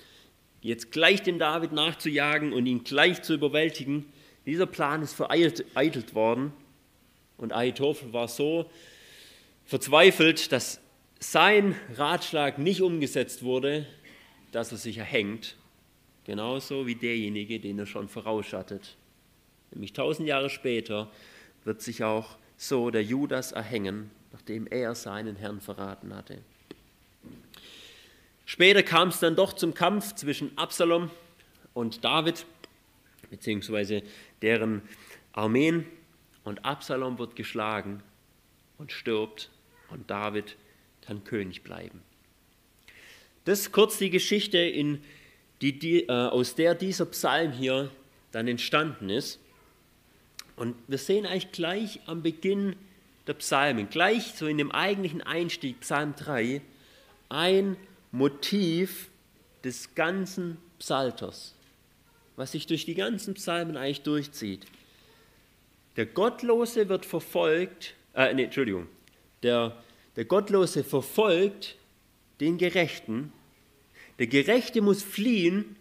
jetzt 0.61 0.91
gleich 0.91 1.21
dem 1.21 1.39
David 1.39 1.71
nachzujagen 1.71 2.53
und 2.53 2.65
ihn 2.65 2.83
gleich 2.83 3.21
zu 3.21 3.33
überwältigen. 3.33 4.05
Dieser 4.45 4.65
Plan 4.65 5.01
ist 5.01 5.13
vereitelt 5.13 6.15
worden 6.15 6.53
und 7.37 7.53
Ahitophel 7.53 8.13
war 8.13 8.27
so 8.27 8.69
verzweifelt, 9.65 10.51
dass 10.51 10.79
sein 11.19 11.75
Ratschlag 11.95 12.57
nicht 12.57 12.81
umgesetzt 12.81 13.43
wurde, 13.43 13.85
dass 14.51 14.71
er 14.71 14.77
sich 14.77 14.97
erhängt, 14.97 15.55
genauso 16.25 16.85
wie 16.87 16.95
derjenige, 16.95 17.59
den 17.59 17.79
er 17.79 17.85
schon 17.85 18.09
vorausschattet. 18.09 18.97
Nämlich 19.71 19.93
tausend 19.93 20.27
Jahre 20.27 20.49
später 20.49 21.09
wird 21.65 21.81
sich 21.81 22.03
auch 22.03 22.37
so 22.57 22.89
der 22.89 23.03
Judas 23.03 23.51
erhängen, 23.51 24.11
nachdem 24.31 24.67
er 24.67 24.95
seinen 24.95 25.35
Herrn 25.35 25.61
verraten 25.61 26.15
hatte. 26.15 26.39
Später 28.45 28.83
kam 28.83 29.09
es 29.09 29.19
dann 29.19 29.35
doch 29.35 29.53
zum 29.53 29.73
Kampf 29.73 30.15
zwischen 30.15 30.57
Absalom 30.57 31.09
und 31.73 32.03
David, 32.03 32.45
beziehungsweise 33.29 34.03
deren 34.41 34.81
Armeen. 35.31 35.85
Und 36.43 36.65
Absalom 36.65 37.19
wird 37.19 37.35
geschlagen 37.35 38.03
und 38.77 38.91
stirbt 38.91 39.49
und 39.89 40.09
David 40.09 40.57
kann 41.01 41.23
König 41.23 41.63
bleiben. 41.63 42.01
Das 43.45 43.61
ist 43.61 43.71
kurz 43.71 43.97
die 43.97 44.09
Geschichte, 44.09 44.57
in 44.57 45.03
die, 45.61 45.77
die, 45.77 46.03
äh, 46.03 46.11
aus 46.11 46.55
der 46.55 46.75
dieser 46.75 47.05
Psalm 47.05 47.51
hier 47.51 47.89
dann 48.31 48.47
entstanden 48.47 49.09
ist. 49.09 49.39
Und 50.55 50.75
wir 50.87 50.97
sehen 50.97 51.25
eigentlich 51.25 51.51
gleich 51.51 51.99
am 52.05 52.21
Beginn 52.21 52.75
der 53.27 53.33
Psalmen, 53.33 53.89
gleich 53.89 54.33
so 54.35 54.47
in 54.47 54.57
dem 54.57 54.71
eigentlichen 54.71 55.21
Einstieg, 55.21 55.79
Psalm 55.79 56.15
3, 56.15 56.61
ein 57.29 57.77
Motiv 58.11 59.09
des 59.63 59.95
ganzen 59.95 60.57
Psalters, 60.79 61.55
was 62.35 62.51
sich 62.51 62.67
durch 62.67 62.85
die 62.85 62.95
ganzen 62.95 63.33
Psalmen 63.33 63.77
eigentlich 63.77 64.01
durchzieht. 64.01 64.65
Der 65.95 66.05
Gottlose 66.05 66.89
wird 66.89 67.05
verfolgt 67.05 67.95
äh, 68.13 68.33
nee, 68.33 68.43
Entschuldigung, 68.43 68.87
der, 69.41 69.75
der 70.15 70.25
Gottlose 70.25 70.83
verfolgt 70.83 71.75
den 72.39 72.57
Gerechten, 72.57 73.31
der 74.19 74.27
Gerechte 74.27 74.81
muss 74.81 75.01
fliehen, 75.01 75.75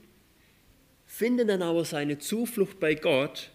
findet 1.07 1.50
dann 1.50 1.62
aber 1.62 1.85
seine 1.85 2.19
Zuflucht 2.19 2.81
bei 2.81 2.95
Gott 2.95 3.50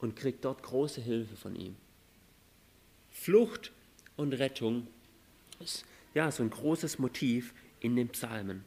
und 0.00 0.16
kriegt 0.16 0.44
dort 0.44 0.62
große 0.62 1.00
Hilfe 1.00 1.36
von 1.36 1.56
ihm. 1.56 1.76
Flucht 3.10 3.72
und 4.16 4.32
Rettung 4.34 4.86
ist 5.60 5.84
ja 6.14 6.30
so 6.30 6.42
ein 6.42 6.50
großes 6.50 6.98
Motiv 6.98 7.52
in 7.80 7.96
den 7.96 8.08
Psalmen. 8.08 8.64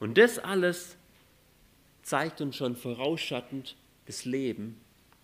Und 0.00 0.18
das 0.18 0.38
alles 0.38 0.96
zeigt 2.02 2.40
uns 2.40 2.56
schon 2.56 2.76
vorausschattend 2.76 3.76
das 4.06 4.24
Leben 4.24 4.80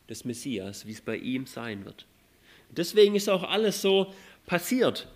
des 0.08 0.24
Messias, 0.24 0.86
wie 0.86 0.92
es 0.92 1.00
bei 1.00 1.16
ihm 1.16 1.46
sein 1.46 1.84
wird. 1.84 2.06
Deswegen 2.70 3.14
ist 3.14 3.28
auch 3.28 3.42
alles 3.42 3.82
so 3.82 4.14
passiert 4.46 5.08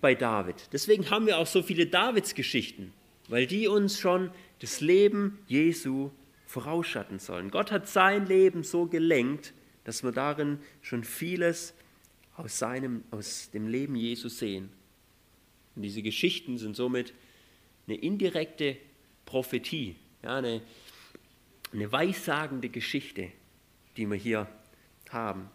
bei 0.00 0.14
David. 0.14 0.68
Deswegen 0.72 1.10
haben 1.10 1.26
wir 1.26 1.38
auch 1.38 1.46
so 1.46 1.62
viele 1.62 1.86
Davids-Geschichten, 1.86 2.92
weil 3.28 3.46
die 3.46 3.68
uns 3.68 3.98
schon 3.98 4.30
das 4.60 4.80
Leben 4.80 5.38
Jesu 5.46 6.10
vorausschatten 6.46 7.18
sollen. 7.18 7.50
Gott 7.50 7.70
hat 7.70 7.88
sein 7.88 8.26
Leben 8.26 8.62
so 8.62 8.86
gelenkt, 8.86 9.52
dass 9.84 10.02
wir 10.02 10.12
darin 10.12 10.58
schon 10.80 11.04
vieles 11.04 11.74
aus, 12.36 12.58
seinem, 12.58 13.04
aus 13.10 13.50
dem 13.50 13.68
Leben 13.68 13.96
Jesu 13.96 14.28
sehen. 14.28 14.70
Und 15.74 15.82
diese 15.82 16.02
Geschichten 16.02 16.58
sind 16.58 16.76
somit 16.76 17.12
eine 17.86 17.96
indirekte 17.96 18.76
Prophetie, 19.26 19.96
ja, 20.22 20.36
eine, 20.36 20.62
eine 21.72 21.92
weissagende 21.92 22.68
Geschichte, 22.68 23.30
die 23.96 24.06
wir 24.06 24.16
hier 24.16 24.48
haben. 25.10 25.50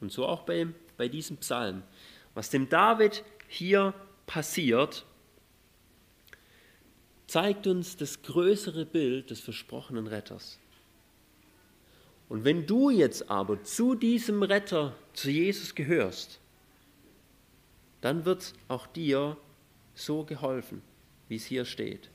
Und 0.00 0.12
so 0.12 0.26
auch 0.26 0.42
bei, 0.42 0.66
bei 0.96 1.08
diesem 1.08 1.36
Psalm. 1.38 1.82
Was 2.34 2.50
dem 2.50 2.68
David 2.68 3.24
hier 3.48 3.94
passiert, 4.26 5.06
zeigt 7.26 7.66
uns 7.66 7.96
das 7.96 8.22
größere 8.22 8.86
Bild 8.86 9.30
des 9.30 9.40
versprochenen 9.40 10.06
Retters. 10.06 10.58
Und 12.28 12.44
wenn 12.44 12.66
du 12.66 12.90
jetzt 12.90 13.30
aber 13.30 13.62
zu 13.62 13.94
diesem 13.94 14.42
Retter, 14.42 14.96
zu 15.12 15.30
Jesus 15.30 15.74
gehörst, 15.74 16.40
dann 18.00 18.24
wird 18.24 18.52
auch 18.68 18.86
dir 18.86 19.36
so 19.94 20.24
geholfen, 20.24 20.82
wie 21.28 21.36
es 21.36 21.44
hier 21.44 21.64
steht. 21.64 22.10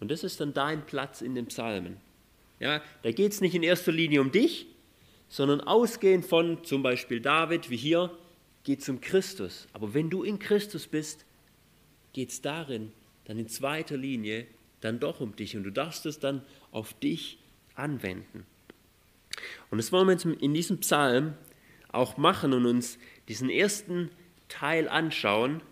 Und 0.00 0.10
das 0.10 0.24
ist 0.24 0.40
dann 0.40 0.54
dein 0.54 0.84
Platz 0.86 1.20
in 1.20 1.34
den 1.34 1.46
Psalmen. 1.46 1.98
Ja, 2.58 2.82
da 3.02 3.12
geht 3.12 3.32
es 3.32 3.40
nicht 3.40 3.54
in 3.54 3.62
erster 3.62 3.92
Linie 3.92 4.20
um 4.20 4.32
dich, 4.32 4.66
sondern 5.28 5.60
ausgehend 5.60 6.26
von 6.26 6.64
zum 6.64 6.82
Beispiel 6.82 7.20
David, 7.20 7.70
wie 7.70 7.76
hier, 7.76 8.10
geht 8.64 8.80
es 8.80 8.88
um 8.88 9.00
Christus. 9.00 9.68
Aber 9.72 9.94
wenn 9.94 10.10
du 10.10 10.22
in 10.22 10.38
Christus 10.38 10.86
bist, 10.86 11.24
geht 12.12 12.30
es 12.30 12.42
darin 12.42 12.92
dann 13.30 13.38
in 13.38 13.46
zweiter 13.46 13.96
Linie 13.96 14.44
dann 14.80 14.98
doch 14.98 15.20
um 15.20 15.36
dich 15.36 15.56
und 15.56 15.62
du 15.62 15.70
darfst 15.70 16.04
es 16.04 16.18
dann 16.18 16.42
auf 16.72 16.94
dich 16.94 17.38
anwenden. 17.76 18.44
Und 19.70 19.78
das 19.78 19.92
wollen 19.92 20.08
wir 20.08 20.14
jetzt 20.14 20.24
in 20.24 20.52
diesem 20.52 20.78
Psalm 20.78 21.34
auch 21.92 22.16
machen 22.16 22.52
und 22.52 22.66
uns 22.66 22.98
diesen 23.28 23.48
ersten 23.48 24.10
Teil 24.48 24.88
anschauen, 24.88 25.62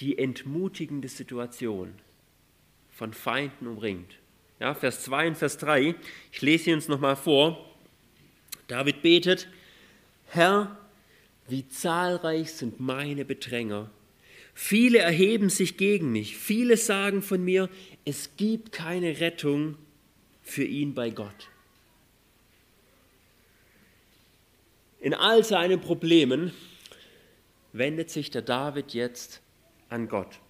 die 0.00 0.18
entmutigende 0.18 1.08
Situation 1.08 1.94
von 2.90 3.14
Feinden 3.14 3.66
umringt. 3.66 4.18
Ja, 4.60 4.74
Vers 4.74 5.04
2 5.04 5.28
und 5.28 5.38
Vers 5.38 5.56
3, 5.56 5.94
ich 6.32 6.42
lese 6.42 6.64
sie 6.64 6.74
uns 6.74 6.86
nochmal 6.86 7.16
vor. 7.16 7.64
David 8.66 9.00
betet, 9.00 9.48
Herr, 10.26 10.76
wie 11.48 11.66
zahlreich 11.66 12.52
sind 12.52 12.78
meine 12.78 13.24
Bedränger 13.24 13.90
Viele 14.60 14.98
erheben 14.98 15.50
sich 15.50 15.76
gegen 15.76 16.10
mich. 16.10 16.36
Viele 16.36 16.76
sagen 16.76 17.22
von 17.22 17.44
mir, 17.44 17.70
es 18.04 18.36
gibt 18.36 18.72
keine 18.72 19.20
Rettung 19.20 19.76
für 20.42 20.64
ihn 20.64 20.94
bei 20.94 21.10
Gott. 21.10 21.48
In 24.98 25.14
all 25.14 25.44
seinen 25.44 25.80
Problemen 25.80 26.50
wendet 27.72 28.10
sich 28.10 28.32
der 28.32 28.42
David 28.42 28.94
jetzt 28.94 29.42
an 29.90 30.08
Gott. 30.08 30.40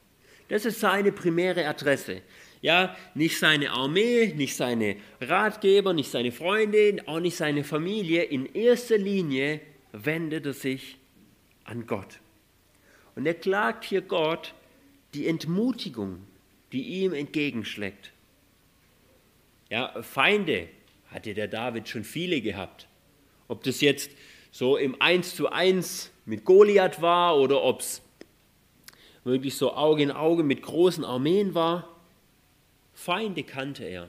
Das 0.49 0.65
ist 0.65 0.81
seine 0.81 1.13
primäre 1.13 1.67
Adresse. 1.67 2.23
Ja, 2.63 2.97
nicht 3.15 3.39
seine 3.39 3.73
Armee, 3.73 4.33
nicht 4.35 4.57
seine 4.57 4.97
Ratgeber, 5.21 5.93
nicht 5.93 6.11
seine 6.11 6.33
Freunde, 6.33 6.97
auch 7.05 7.21
nicht 7.21 7.37
seine 7.37 7.63
Familie. 7.63 8.23
In 8.23 8.47
erster 8.47 8.97
Linie 8.97 9.61
wendet 9.93 10.47
er 10.47 10.55
sich 10.55 10.97
an 11.65 11.87
Gott. 11.87 12.21
Und 13.19 13.27
er 13.27 13.35
klagt 13.35 13.85
hier 13.85 14.01
Gott 14.01 14.55
die 15.13 15.27
Entmutigung, 15.27 16.21
die 16.71 17.03
ihm 17.03 17.13
entgegenschlägt. 17.13 18.13
Ja, 19.71 20.05
Feinde 20.05 20.69
hatte 21.11 21.35
der 21.35 21.49
David 21.49 21.89
schon 21.89 22.05
viele 22.05 22.41
gehabt. 22.41 22.87
Ob 23.49 23.65
das 23.65 23.81
jetzt 23.81 24.13
so 24.53 24.77
im 24.77 25.03
Eins 25.03 25.35
zu 25.35 25.49
eins 25.49 26.13
mit 26.27 26.45
Goliath 26.45 27.03
war 27.03 27.37
oder 27.37 27.61
ob 27.65 27.81
es 27.81 28.03
wirklich 29.25 29.57
so 29.57 29.75
Auge 29.75 30.05
in 30.05 30.13
Auge 30.13 30.45
mit 30.45 30.63
großen 30.63 31.05
Armeen 31.05 31.57
war. 31.57 31.89
Feinde 32.95 33.43
kannte 33.43 33.83
er. 33.83 34.09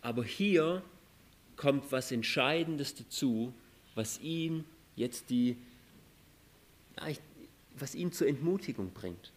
Aber 0.00 0.24
hier 0.24 0.82
kommt 1.54 1.92
was 1.92 2.10
Entscheidendes 2.10 2.96
dazu, 2.96 3.54
was 3.94 4.18
ihm 4.18 4.64
jetzt 4.96 5.30
die, 5.30 5.56
was 7.82 7.96
ihn 7.96 8.12
zur 8.12 8.28
Entmutigung 8.28 8.92
bringt. 8.92 9.32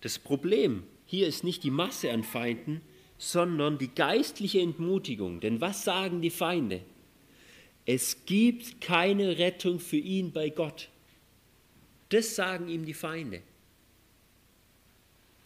Das 0.00 0.16
Problem 0.16 0.84
hier 1.06 1.26
ist 1.26 1.42
nicht 1.42 1.64
die 1.64 1.72
Masse 1.72 2.12
an 2.12 2.22
Feinden, 2.22 2.82
sondern 3.18 3.78
die 3.78 3.92
geistliche 3.92 4.60
Entmutigung. 4.60 5.40
Denn 5.40 5.60
was 5.60 5.82
sagen 5.82 6.22
die 6.22 6.30
Feinde? 6.30 6.82
Es 7.84 8.24
gibt 8.26 8.80
keine 8.80 9.38
Rettung 9.38 9.80
für 9.80 9.96
ihn 9.96 10.30
bei 10.30 10.50
Gott. 10.50 10.88
Das 12.10 12.36
sagen 12.36 12.68
ihm 12.68 12.84
die 12.84 12.94
Feinde. 12.94 13.42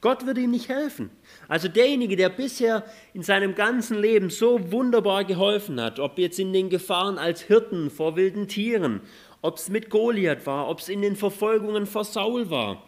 Gott 0.03 0.27
würde 0.27 0.41
ihm 0.41 0.51
nicht 0.51 0.69
helfen. 0.69 1.11
Also 1.49 1.69
derjenige, 1.69 2.17
der 2.17 2.29
bisher 2.29 2.85
in 3.15 3.23
seinem 3.23 3.55
ganzen 3.55 3.97
Leben 3.99 4.31
so 4.31 4.73
wunderbar 4.73 5.25
geholfen 5.25 5.81
hat, 5.81 6.01
ob 6.01 6.19
jetzt 6.19 6.41
in 6.41 6.53
den 6.53 6.69
Gefahren 6.69 7.19
als 7.19 7.41
Hirten 7.41 7.89
vor 7.89 8.17
wilden 8.17 8.49
Tieren 8.49 9.01
ob 9.43 9.57
es 9.57 9.69
mit 9.69 9.91
Goliath 9.91 10.47
war, 10.47 10.69
ob 10.69 10.79
es 10.79 10.89
in 10.89 11.03
den 11.03 11.17
Verfolgungen 11.17 11.87
vor 11.87 12.05
Saul 12.05 12.49
war 12.49 12.83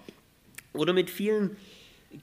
oder 0.72 0.92
mit 0.92 1.10
vielen 1.10 1.56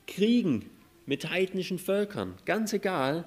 Kriegen 0.08 0.70
mit 1.06 1.30
heidnischen 1.30 1.78
Völkern, 1.78 2.36
ganz 2.46 2.72
egal, 2.74 3.26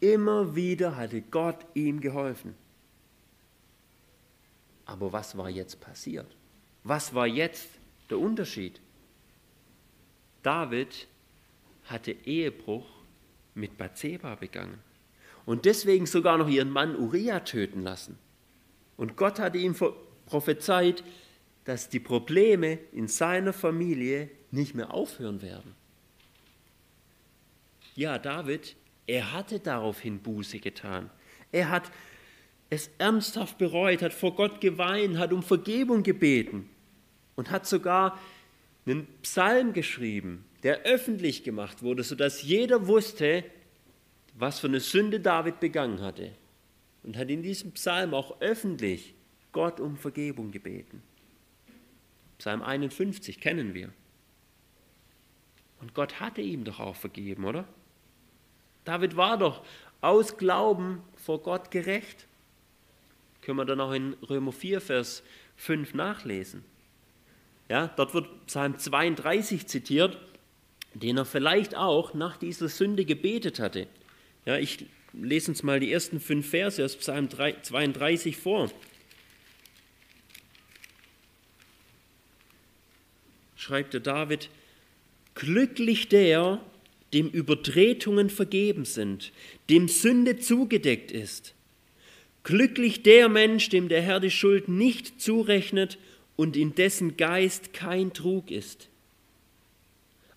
immer 0.00 0.56
wieder 0.56 0.96
hatte 0.96 1.22
Gott 1.22 1.58
ihm 1.74 2.00
geholfen. 2.00 2.54
Aber 4.84 5.12
was 5.12 5.36
war 5.38 5.48
jetzt 5.48 5.80
passiert? 5.80 6.26
Was 6.82 7.14
war 7.14 7.26
jetzt 7.26 7.68
der 8.10 8.18
Unterschied? 8.18 8.80
David 10.42 11.06
hatte 11.84 12.10
Ehebruch 12.24 12.86
mit 13.54 13.78
Bathseba 13.78 14.34
begangen 14.34 14.80
und 15.46 15.64
deswegen 15.66 16.06
sogar 16.06 16.38
noch 16.38 16.48
ihren 16.48 16.70
Mann 16.70 16.96
Uriah 16.96 17.40
töten 17.40 17.82
lassen. 17.82 18.18
Und 19.02 19.16
Gott 19.16 19.40
hatte 19.40 19.58
ihm 19.58 19.74
prophezeit, 20.26 21.02
dass 21.64 21.88
die 21.88 21.98
Probleme 21.98 22.78
in 22.92 23.08
seiner 23.08 23.52
Familie 23.52 24.30
nicht 24.52 24.76
mehr 24.76 24.94
aufhören 24.94 25.42
werden. 25.42 25.74
Ja, 27.96 28.20
David, 28.20 28.76
er 29.08 29.32
hatte 29.32 29.58
daraufhin 29.58 30.20
Buße 30.20 30.60
getan. 30.60 31.10
Er 31.50 31.70
hat 31.70 31.90
es 32.70 32.90
ernsthaft 32.98 33.58
bereut, 33.58 34.02
hat 34.02 34.12
vor 34.12 34.36
Gott 34.36 34.60
geweint, 34.60 35.18
hat 35.18 35.32
um 35.32 35.42
Vergebung 35.42 36.04
gebeten 36.04 36.70
und 37.34 37.50
hat 37.50 37.66
sogar 37.66 38.20
einen 38.86 39.08
Psalm 39.22 39.72
geschrieben, 39.72 40.44
der 40.62 40.82
öffentlich 40.82 41.42
gemacht 41.42 41.82
wurde, 41.82 42.04
sodass 42.04 42.42
jeder 42.42 42.86
wusste, 42.86 43.42
was 44.34 44.60
für 44.60 44.68
eine 44.68 44.78
Sünde 44.78 45.18
David 45.18 45.58
begangen 45.58 46.00
hatte 46.02 46.30
und 47.02 47.16
hat 47.16 47.30
in 47.30 47.42
diesem 47.42 47.72
Psalm 47.72 48.14
auch 48.14 48.40
öffentlich 48.40 49.14
Gott 49.52 49.80
um 49.80 49.96
Vergebung 49.96 50.50
gebeten. 50.50 51.02
Psalm 52.38 52.62
51 52.62 53.40
kennen 53.40 53.74
wir. 53.74 53.90
Und 55.80 55.94
Gott 55.94 56.20
hatte 56.20 56.40
ihm 56.40 56.64
doch 56.64 56.80
auch 56.80 56.96
vergeben, 56.96 57.44
oder? 57.44 57.66
David 58.84 59.16
war 59.16 59.38
doch 59.38 59.64
aus 60.00 60.36
Glauben 60.36 61.02
vor 61.16 61.42
Gott 61.42 61.70
gerecht. 61.70 62.26
Können 63.40 63.58
wir 63.58 63.64
dann 63.64 63.80
auch 63.80 63.92
in 63.92 64.14
Römer 64.28 64.52
4, 64.52 64.80
Vers 64.80 65.22
5 65.56 65.94
nachlesen. 65.94 66.64
Ja, 67.68 67.88
dort 67.88 68.14
wird 68.14 68.46
Psalm 68.46 68.78
32 68.78 69.66
zitiert, 69.66 70.18
den 70.94 71.16
er 71.16 71.24
vielleicht 71.24 71.76
auch 71.76 72.14
nach 72.14 72.36
dieser 72.36 72.68
Sünde 72.68 73.04
gebetet 73.04 73.60
hatte. 73.60 73.86
Ja, 74.44 74.56
ich 74.56 74.86
lese 75.12 75.50
uns 75.50 75.62
mal 75.62 75.80
die 75.80 75.92
ersten 75.92 76.20
fünf 76.20 76.48
Verse 76.48 76.84
aus 76.84 76.96
Psalm 76.96 77.28
32 77.30 78.36
vor. 78.36 78.70
Schreibt 83.56 83.92
der 83.94 84.00
David, 84.00 84.48
glücklich 85.34 86.08
der, 86.08 86.60
dem 87.12 87.28
Übertretungen 87.28 88.30
vergeben 88.30 88.84
sind, 88.84 89.32
dem 89.68 89.88
Sünde 89.88 90.38
zugedeckt 90.38 91.12
ist. 91.12 91.54
Glücklich 92.42 93.02
der 93.02 93.28
Mensch, 93.28 93.68
dem 93.68 93.88
der 93.88 94.02
Herr 94.02 94.18
die 94.18 94.30
Schuld 94.30 94.68
nicht 94.68 95.20
zurechnet 95.20 95.98
und 96.36 96.56
in 96.56 96.74
dessen 96.74 97.16
Geist 97.16 97.72
kein 97.72 98.12
Trug 98.12 98.50
ist. 98.50 98.88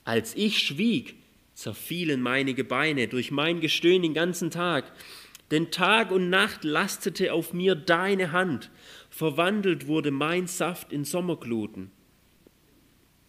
Als 0.03 0.35
ich 0.35 0.59
schwieg, 0.59 1.15
zerfielen 1.55 2.21
meine 2.21 2.53
Gebeine 2.53 3.07
durch 3.07 3.31
mein 3.31 3.61
Gestöhn 3.61 4.03
den 4.03 4.13
ganzen 4.13 4.51
Tag. 4.51 4.91
Denn 5.51 5.71
Tag 5.71 6.11
und 6.11 6.29
Nacht 6.29 6.63
lastete 6.63 7.33
auf 7.33 7.53
mir 7.53 7.75
deine 7.75 8.31
Hand, 8.31 8.69
verwandelt 9.09 9.87
wurde 9.87 10.11
mein 10.11 10.47
Saft 10.47 10.91
in 10.91 11.05
Sommergluten. 11.05 11.91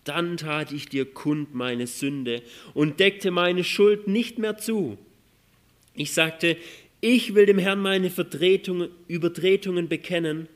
Dann 0.04 0.36
tat 0.36 0.72
ich 0.72 0.88
dir 0.88 1.04
kund 1.04 1.54
meine 1.54 1.86
Sünde 1.86 2.42
und 2.74 3.00
deckte 3.00 3.30
meine 3.30 3.64
Schuld 3.64 4.06
nicht 4.06 4.38
mehr 4.38 4.56
zu. 4.56 4.98
Ich 5.94 6.12
sagte, 6.12 6.56
ich 7.00 7.34
will 7.34 7.46
dem 7.46 7.58
Herrn 7.58 7.80
meine 7.80 8.10
Übertretungen 9.08 9.88
bekennen 9.88 10.48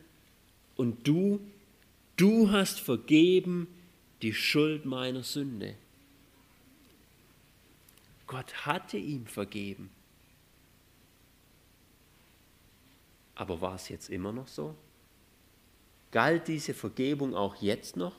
und 0.76 1.06
du, 1.06 1.40
du 2.16 2.50
hast 2.50 2.80
vergeben 2.80 3.66
die 4.22 4.32
Schuld 4.32 4.84
meiner 4.86 5.22
Sünde. 5.22 5.74
Gott 8.30 8.64
hatte 8.64 8.96
ihm 8.96 9.26
vergeben. 9.26 9.90
Aber 13.34 13.60
war 13.60 13.74
es 13.74 13.88
jetzt 13.88 14.08
immer 14.08 14.30
noch 14.30 14.46
so? 14.46 14.76
Galt 16.12 16.46
diese 16.46 16.72
Vergebung 16.72 17.34
auch 17.34 17.56
jetzt 17.56 17.96
noch? 17.96 18.14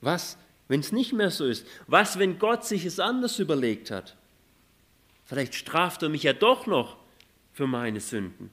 Was, 0.00 0.36
wenn 0.66 0.80
es 0.80 0.90
nicht 0.90 1.12
mehr 1.12 1.30
so 1.30 1.46
ist? 1.46 1.64
Was, 1.86 2.18
wenn 2.18 2.40
Gott 2.40 2.64
sich 2.64 2.84
es 2.84 2.98
anders 2.98 3.38
überlegt 3.38 3.92
hat? 3.92 4.16
Vielleicht 5.26 5.54
straft 5.54 6.02
er 6.02 6.08
mich 6.08 6.24
ja 6.24 6.32
doch 6.32 6.66
noch 6.66 6.96
für 7.52 7.68
meine 7.68 8.00
Sünden. 8.00 8.50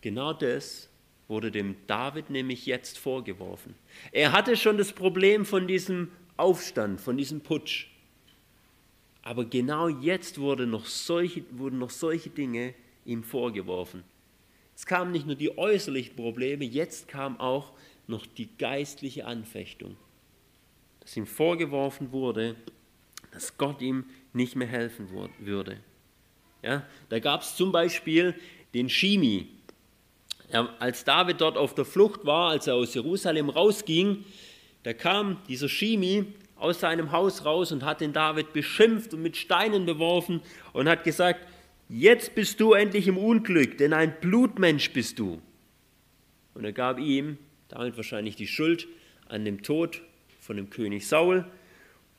Genau 0.00 0.32
das 0.32 0.88
wurde 1.28 1.52
dem 1.52 1.76
David 1.86 2.28
nämlich 2.28 2.66
jetzt 2.66 2.98
vorgeworfen. 2.98 3.76
Er 4.10 4.32
hatte 4.32 4.56
schon 4.56 4.78
das 4.78 4.92
Problem 4.92 5.46
von 5.46 5.68
diesem 5.68 6.10
Aufstand, 6.36 7.00
von 7.00 7.16
diesem 7.16 7.40
Putsch. 7.40 7.86
Aber 9.22 9.44
genau 9.44 9.88
jetzt 9.88 10.38
wurde 10.38 10.66
noch 10.66 10.86
solche, 10.86 11.44
wurden 11.50 11.78
noch 11.78 11.90
solche 11.90 12.30
Dinge 12.30 12.74
ihm 13.04 13.24
vorgeworfen. 13.24 14.04
Es 14.76 14.84
kamen 14.86 15.10
nicht 15.10 15.26
nur 15.26 15.36
die 15.36 15.56
äußerlichen 15.56 16.14
Probleme, 16.14 16.64
jetzt 16.64 17.08
kam 17.08 17.40
auch 17.40 17.72
noch 18.06 18.26
die 18.26 18.48
geistliche 18.58 19.26
Anfechtung. 19.26 19.96
Dass 21.00 21.16
ihm 21.16 21.26
vorgeworfen 21.26 22.12
wurde, 22.12 22.56
dass 23.32 23.56
Gott 23.56 23.80
ihm 23.80 24.04
nicht 24.32 24.54
mehr 24.54 24.68
helfen 24.68 25.08
würde. 25.38 25.80
Ja, 26.62 26.84
da 27.08 27.18
gab 27.18 27.42
es 27.42 27.56
zum 27.56 27.72
Beispiel 27.72 28.34
den 28.74 28.88
Shimi. 28.88 29.48
Ja, 30.52 30.74
als 30.78 31.04
David 31.04 31.40
dort 31.40 31.56
auf 31.56 31.74
der 31.74 31.84
Flucht 31.84 32.24
war, 32.24 32.50
als 32.50 32.66
er 32.66 32.74
aus 32.74 32.94
Jerusalem 32.94 33.48
rausging, 33.48 34.24
da 34.86 34.92
kam 34.92 35.38
dieser 35.48 35.68
Shimi 35.68 36.26
aus 36.54 36.78
seinem 36.78 37.10
Haus 37.10 37.44
raus 37.44 37.72
und 37.72 37.84
hat 37.84 38.00
den 38.00 38.12
David 38.12 38.52
beschimpft 38.52 39.12
und 39.14 39.20
mit 39.20 39.36
Steinen 39.36 39.84
beworfen 39.84 40.40
und 40.72 40.88
hat 40.88 41.02
gesagt, 41.02 41.44
jetzt 41.88 42.36
bist 42.36 42.60
du 42.60 42.72
endlich 42.72 43.08
im 43.08 43.18
Unglück, 43.18 43.78
denn 43.78 43.92
ein 43.92 44.14
Blutmensch 44.20 44.92
bist 44.92 45.18
du. 45.18 45.42
Und 46.54 46.64
er 46.64 46.72
gab 46.72 47.00
ihm 47.00 47.36
damit 47.66 47.96
wahrscheinlich 47.96 48.36
die 48.36 48.46
Schuld 48.46 48.86
an 49.28 49.44
dem 49.44 49.64
Tod 49.64 50.02
von 50.38 50.56
dem 50.56 50.70
König 50.70 51.08
Saul 51.08 51.44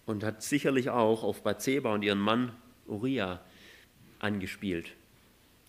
und 0.06 0.26
hat 0.26 0.44
sicherlich 0.44 0.90
auch 0.90 1.24
auf 1.24 1.44
Bathseba 1.44 1.94
und 1.94 2.04
ihren 2.04 2.20
Mann 2.20 2.52
Uriah 2.86 3.40
angespielt. 4.20 4.92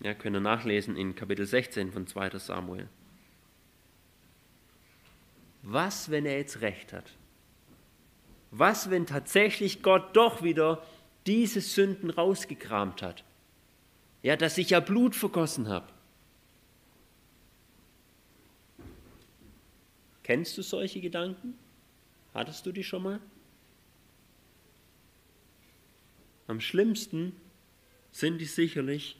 Ja, 0.01 0.13
könnt 0.13 0.35
ihr 0.35 0.41
nachlesen 0.41 0.97
in 0.97 1.15
Kapitel 1.15 1.45
16 1.45 1.93
von 1.93 2.07
2. 2.07 2.39
Samuel. 2.39 2.89
Was, 5.61 6.09
wenn 6.09 6.25
er 6.25 6.37
jetzt 6.37 6.61
recht 6.61 6.93
hat? 6.93 7.11
Was, 8.51 8.89
wenn 8.89 9.05
tatsächlich 9.05 9.83
Gott 9.83 10.15
doch 10.15 10.41
wieder 10.43 10.83
diese 11.27 11.61
Sünden 11.61 12.09
rausgekramt 12.09 13.01
hat? 13.01 13.23
Ja, 14.23 14.35
dass 14.35 14.57
ich 14.57 14.71
ja 14.71 14.79
Blut 14.79 15.15
vergossen 15.15 15.67
habe. 15.67 15.87
Kennst 20.23 20.57
du 20.57 20.61
solche 20.61 21.01
Gedanken? 21.01 21.57
Hattest 22.33 22.65
du 22.65 22.71
die 22.71 22.83
schon 22.83 23.03
mal? 23.03 23.19
Am 26.47 26.59
schlimmsten 26.61 27.35
sind 28.11 28.39
die 28.39 28.45
sicherlich, 28.45 29.17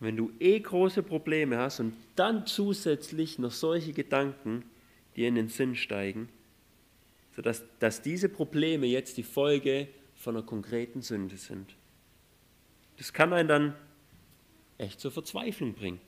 wenn 0.00 0.16
du 0.16 0.32
eh 0.40 0.58
große 0.58 1.02
Probleme 1.02 1.58
hast 1.58 1.80
und 1.80 1.94
dann 2.16 2.46
zusätzlich 2.46 3.38
noch 3.38 3.52
solche 3.52 3.92
Gedanken 3.92 4.64
dir 5.16 5.28
in 5.28 5.34
den 5.34 5.48
Sinn 5.48 5.74
steigen, 5.74 6.28
sodass 7.34 7.64
dass 7.78 8.02
diese 8.02 8.28
Probleme 8.28 8.86
jetzt 8.86 9.16
die 9.16 9.22
Folge 9.22 9.88
von 10.14 10.36
einer 10.36 10.46
konkreten 10.46 11.02
Sünde 11.02 11.36
sind. 11.36 11.76
Das 12.98 13.12
kann 13.12 13.32
einen 13.32 13.48
dann 13.48 13.74
echt 14.78 15.00
zur 15.00 15.10
Verzweiflung 15.10 15.74
bringen, 15.74 16.00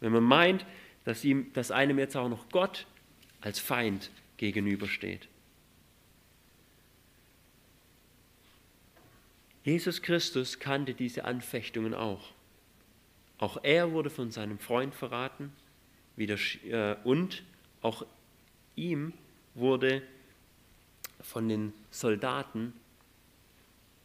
wenn 0.00 0.12
man 0.12 0.24
meint, 0.24 0.66
dass, 1.04 1.24
ihm, 1.24 1.52
dass 1.54 1.70
einem 1.70 1.98
jetzt 1.98 2.16
auch 2.16 2.28
noch 2.28 2.48
Gott 2.50 2.86
als 3.40 3.58
Feind 3.58 4.10
gegenübersteht. 4.36 5.28
Jesus 9.64 10.02
Christus 10.02 10.58
kannte 10.58 10.94
diese 10.94 11.24
Anfechtungen 11.24 11.94
auch. 11.94 12.32
Auch 13.38 13.58
er 13.62 13.92
wurde 13.92 14.10
von 14.10 14.30
seinem 14.30 14.58
Freund 14.58 14.94
verraten 14.94 15.52
äh, 16.16 16.96
und 17.04 17.44
auch 17.82 18.06
ihm 18.78 19.12
wurde 19.54 20.02
von 21.20 21.48
den 21.48 21.72
Soldaten 21.90 22.72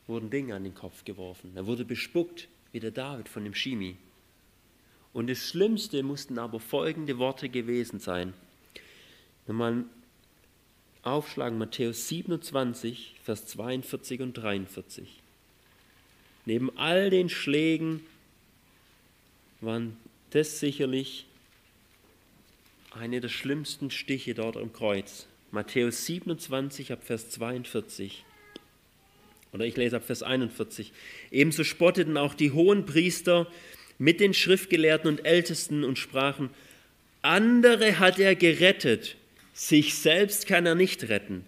wurden 0.07 0.29
Dinge 0.29 0.55
an 0.55 0.63
den 0.63 0.73
Kopf 0.73 1.05
geworfen. 1.05 1.51
Er 1.55 1.65
wurde 1.65 1.85
bespuckt, 1.85 2.47
wie 2.71 2.79
der 2.79 2.91
David 2.91 3.29
von 3.29 3.43
dem 3.43 3.53
Shimi. 3.53 3.95
Und 5.13 5.29
das 5.29 5.47
Schlimmste 5.47 6.03
mussten 6.03 6.39
aber 6.39 6.59
folgende 6.59 7.19
Worte 7.19 7.47
gewesen 7.47 7.99
sein. 7.99 8.33
Man 9.47 9.89
aufschlagen, 11.03 11.57
Matthäus 11.57 12.07
27, 12.07 13.15
Vers 13.23 13.45
42 13.45 14.21
und 14.21 14.33
43. 14.33 15.19
Neben 16.45 16.75
all 16.77 17.09
den 17.09 17.29
Schlägen 17.29 18.01
waren 19.61 19.95
das 20.31 20.59
sicherlich 20.59 21.25
eine 22.95 23.21
der 23.21 23.29
schlimmsten 23.29 23.89
Stiche 23.89 24.35
dort 24.35 24.55
am 24.55 24.71
Kreuz. 24.71 25.25
Matthäus 25.51 26.05
27 26.05 26.91
ab 26.91 27.03
Vers 27.03 27.29
42. 27.31 28.23
Oder 29.51 29.65
ich 29.65 29.75
lese 29.77 29.97
ab 29.97 30.03
Vers 30.05 30.21
41. 30.21 30.91
Ebenso 31.31 31.63
spotteten 31.63 32.17
auch 32.17 32.33
die 32.33 32.51
hohen 32.51 32.85
Priester 32.85 33.47
mit 33.97 34.19
den 34.19 34.33
Schriftgelehrten 34.33 35.09
und 35.09 35.25
Ältesten 35.25 35.83
und 35.83 35.97
sprachen, 35.97 36.49
andere 37.21 37.99
hat 37.99 38.19
er 38.19 38.35
gerettet, 38.35 39.15
sich 39.53 39.95
selbst 39.95 40.45
kann 40.45 40.65
er 40.65 40.75
nicht 40.75 41.09
retten. 41.09 41.45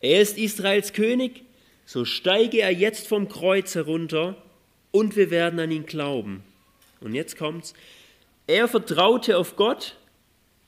Er 0.00 0.22
ist 0.22 0.38
Israels 0.38 0.92
König, 0.92 1.42
so 1.84 2.04
steige 2.04 2.60
er 2.60 2.72
jetzt 2.72 3.08
vom 3.08 3.28
Kreuz 3.28 3.74
herunter 3.74 4.40
und 4.90 5.16
wir 5.16 5.30
werden 5.30 5.58
an 5.58 5.70
ihn 5.70 5.86
glauben. 5.86 6.42
Und 7.00 7.14
jetzt 7.14 7.36
kommt's. 7.36 7.74
Er 8.46 8.68
vertraute 8.68 9.36
auf 9.36 9.56
Gott 9.56 9.96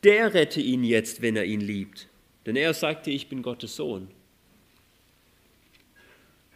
der 0.02 0.34
rette 0.34 0.60
ihn 0.60 0.84
jetzt, 0.84 1.22
wenn 1.22 1.36
er 1.36 1.44
ihn 1.44 1.60
liebt. 1.60 2.08
Denn 2.46 2.56
er 2.56 2.72
sagte, 2.74 3.10
ich 3.10 3.28
bin 3.28 3.42
Gottes 3.42 3.76
Sohn. 3.76 4.08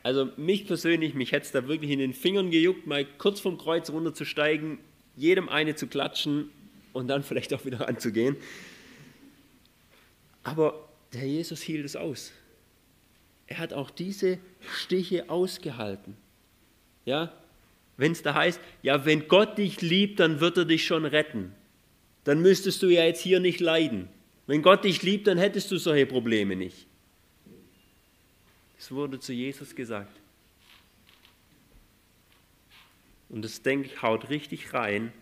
Also 0.02 0.30
mich 0.36 0.66
persönlich, 0.66 1.14
mich 1.14 1.32
hätte 1.32 1.46
es 1.46 1.52
da 1.52 1.66
wirklich 1.66 1.90
in 1.90 1.98
den 1.98 2.12
Fingern 2.12 2.50
gejuckt, 2.50 2.86
mal 2.86 3.04
kurz 3.04 3.40
vom 3.40 3.56
Kreuz 3.58 3.90
runterzusteigen, 3.90 4.78
jedem 5.16 5.48
eine 5.48 5.74
zu 5.74 5.86
klatschen 5.86 6.50
und 6.92 7.08
dann 7.08 7.22
vielleicht 7.22 7.54
auch 7.54 7.64
wieder 7.64 7.88
anzugehen. 7.88 8.36
Aber 10.42 10.88
der 11.12 11.26
Jesus 11.26 11.62
hielt 11.62 11.84
es 11.84 11.96
aus. 11.96 12.32
Er 13.46 13.58
hat 13.58 13.72
auch 13.72 13.90
diese 13.90 14.38
Stiche 14.60 15.28
ausgehalten. 15.30 16.16
Ja, 17.04 17.32
wenn 17.96 18.12
es 18.12 18.22
da 18.22 18.34
heißt, 18.34 18.60
ja, 18.82 19.04
wenn 19.04 19.28
Gott 19.28 19.58
dich 19.58 19.80
liebt, 19.82 20.18
dann 20.18 20.40
wird 20.40 20.56
er 20.56 20.64
dich 20.64 20.86
schon 20.86 21.04
retten 21.04 21.54
dann 22.24 22.40
müsstest 22.40 22.82
du 22.82 22.88
ja 22.88 23.04
jetzt 23.04 23.20
hier 23.20 23.40
nicht 23.40 23.60
leiden. 23.60 24.08
Wenn 24.46 24.62
Gott 24.62 24.84
dich 24.84 25.02
liebt, 25.02 25.26
dann 25.26 25.38
hättest 25.38 25.70
du 25.70 25.78
solche 25.78 26.06
Probleme 26.06 26.56
nicht. 26.56 26.86
Es 28.78 28.90
wurde 28.90 29.18
zu 29.18 29.32
Jesus 29.32 29.74
gesagt. 29.74 30.20
und 33.34 33.42
das 33.42 33.62
denke 33.62 33.88
ich 33.88 34.00
haut 34.00 34.30
richtig 34.30 34.72
rein, 34.74 35.12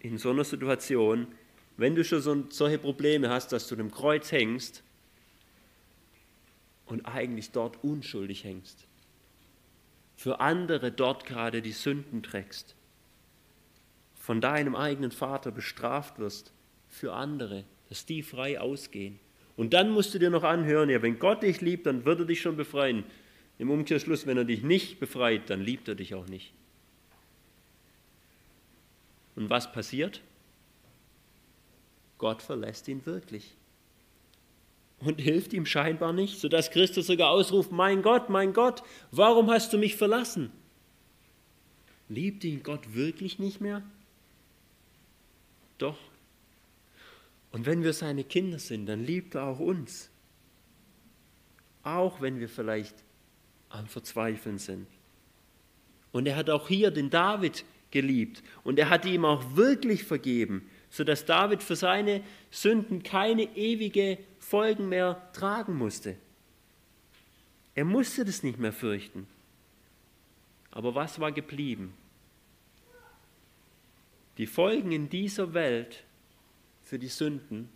in 0.00 0.16
so 0.16 0.30
einer 0.30 0.44
Situation, 0.44 1.26
wenn 1.76 1.94
du 1.94 2.02
schon 2.02 2.22
so, 2.22 2.44
solche 2.48 2.78
Probleme 2.78 3.28
hast, 3.28 3.52
dass 3.52 3.68
du 3.68 3.76
dem 3.76 3.90
Kreuz 3.90 4.32
hängst 4.32 4.82
und 6.86 7.04
eigentlich 7.04 7.50
dort 7.50 7.84
unschuldig 7.84 8.44
hängst, 8.44 8.86
für 10.16 10.40
andere 10.40 10.90
dort 10.90 11.26
gerade 11.26 11.60
die 11.60 11.72
Sünden 11.72 12.22
trägst, 12.22 12.74
von 14.28 14.42
deinem 14.42 14.76
eigenen 14.76 15.10
Vater 15.10 15.50
bestraft 15.50 16.18
wirst, 16.18 16.52
für 16.86 17.14
andere, 17.14 17.64
dass 17.88 18.04
die 18.04 18.22
frei 18.22 18.60
ausgehen. 18.60 19.18
Und 19.56 19.72
dann 19.72 19.90
musst 19.90 20.12
du 20.12 20.18
dir 20.18 20.28
noch 20.28 20.42
anhören, 20.42 20.90
ja, 20.90 21.00
wenn 21.00 21.18
Gott 21.18 21.42
dich 21.42 21.62
liebt, 21.62 21.86
dann 21.86 22.04
wird 22.04 22.20
er 22.20 22.26
dich 22.26 22.42
schon 22.42 22.54
befreien. 22.54 23.04
Im 23.56 23.70
Umkehrschluss, 23.70 24.26
wenn 24.26 24.36
er 24.36 24.44
dich 24.44 24.62
nicht 24.62 25.00
befreit, 25.00 25.48
dann 25.48 25.62
liebt 25.62 25.88
er 25.88 25.94
dich 25.94 26.14
auch 26.14 26.26
nicht. 26.26 26.52
Und 29.34 29.48
was 29.48 29.72
passiert? 29.72 30.20
Gott 32.18 32.42
verlässt 32.42 32.86
ihn 32.88 33.06
wirklich 33.06 33.56
und 35.00 35.22
hilft 35.22 35.54
ihm 35.54 35.64
scheinbar 35.64 36.12
nicht, 36.12 36.38
sodass 36.38 36.70
Christus 36.70 37.06
sogar 37.06 37.30
ausruft, 37.30 37.72
mein 37.72 38.02
Gott, 38.02 38.28
mein 38.28 38.52
Gott, 38.52 38.82
warum 39.10 39.48
hast 39.48 39.72
du 39.72 39.78
mich 39.78 39.96
verlassen? 39.96 40.52
Liebt 42.10 42.44
ihn 42.44 42.62
Gott 42.62 42.94
wirklich 42.94 43.38
nicht 43.38 43.62
mehr? 43.62 43.82
Doch. 45.78 45.98
Und 47.50 47.66
wenn 47.66 47.82
wir 47.82 47.92
seine 47.92 48.24
Kinder 48.24 48.58
sind, 48.58 48.86
dann 48.86 49.04
liebt 49.04 49.34
er 49.34 49.44
auch 49.44 49.58
uns. 49.58 50.10
Auch 51.82 52.20
wenn 52.20 52.40
wir 52.40 52.48
vielleicht 52.48 52.94
am 53.70 53.86
Verzweifeln 53.86 54.58
sind. 54.58 54.86
Und 56.12 56.26
er 56.26 56.36
hat 56.36 56.50
auch 56.50 56.68
hier 56.68 56.90
den 56.90 57.10
David 57.10 57.64
geliebt 57.90 58.42
und 58.64 58.78
er 58.78 58.90
hat 58.90 59.04
ihm 59.06 59.24
auch 59.24 59.56
wirklich 59.56 60.04
vergeben, 60.04 60.68
sodass 60.90 61.24
David 61.24 61.62
für 61.62 61.76
seine 61.76 62.22
Sünden 62.50 63.02
keine 63.02 63.44
ewige 63.56 64.18
Folgen 64.38 64.88
mehr 64.88 65.30
tragen 65.32 65.76
musste. 65.76 66.16
Er 67.74 67.84
musste 67.84 68.24
das 68.24 68.42
nicht 68.42 68.58
mehr 68.58 68.72
fürchten. 68.72 69.26
Aber 70.70 70.94
was 70.94 71.20
war 71.20 71.32
geblieben? 71.32 71.94
Die 74.38 74.46
Folgen 74.46 74.92
in 74.92 75.08
dieser 75.08 75.52
Welt 75.52 76.04
für 76.82 76.98
die 76.98 77.08
Sünden, 77.08 77.68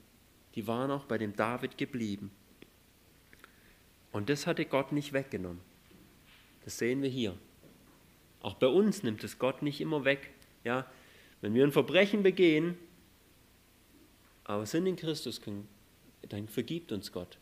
die 0.55 0.66
waren 0.68 0.90
auch 0.92 1.05
bei 1.05 1.18
dem 1.18 1.35
David 1.35 1.77
geblieben. 1.77 2.31
Und 4.12 4.31
das 4.31 4.46
hatte 4.46 4.64
Gott 4.64 4.92
nicht 4.92 5.12
weggenommen. 5.12 5.61
Das 6.64 6.79
sehen 6.79 7.03
wir 7.03 7.09
hier. 7.09 7.37
Auch 8.40 8.55
bei 8.55 8.68
uns 8.68 9.03
nimmt 9.03 9.25
es 9.25 9.38
Gott 9.38 9.62
nicht 9.62 9.81
immer 9.81 10.05
weg. 10.05 10.31
Ja, 10.62 10.87
wenn 11.40 11.55
wir 11.55 11.64
ein 11.64 11.72
Verbrechen 11.72 12.22
begehen, 12.22 12.79
aber 14.44 14.64
sind 14.66 14.87
in 14.87 14.96
Christus, 14.96 15.40
dann 16.29 16.46
vergibt 16.48 16.92
uns 16.92 17.11
Gott. 17.11 17.38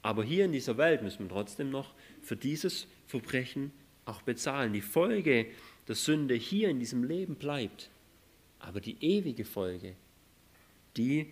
Aber 0.00 0.24
hier 0.24 0.46
in 0.46 0.52
dieser 0.52 0.78
Welt 0.78 1.02
müssen 1.02 1.24
wir 1.24 1.28
trotzdem 1.28 1.70
noch 1.70 1.94
für 2.22 2.36
dieses 2.36 2.86
Verbrechen 3.06 3.72
auch 4.06 4.22
bezahlen. 4.22 4.72
Die 4.72 4.80
Folge 4.80 5.46
der 5.88 5.94
Sünde 5.94 6.34
hier 6.34 6.70
in 6.70 6.78
diesem 6.78 7.04
Leben 7.04 7.36
bleibt. 7.36 7.90
Aber 8.66 8.80
die 8.80 8.96
ewige 9.04 9.44
Folge, 9.44 9.94
die 10.96 11.26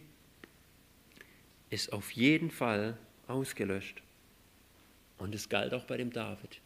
ist 1.71 1.93
auf 1.93 2.11
jeden 2.11 2.51
Fall 2.51 2.99
ausgelöscht. 3.27 4.03
Und 5.17 5.35
es 5.35 5.49
galt 5.49 5.73
auch 5.73 5.85
bei 5.85 5.97
dem 5.97 6.13
David. 6.13 6.61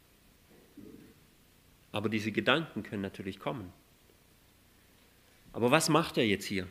Aber 1.93 2.09
diese 2.09 2.33
Gedanken 2.33 2.83
können 2.83 3.03
natürlich 3.03 3.39
kommen. 3.39 3.73
Aber 5.53 5.71
was 5.71 5.89
macht 5.89 6.19
er 6.19 6.27
jetzt 6.27 6.47
hier? 6.47 6.67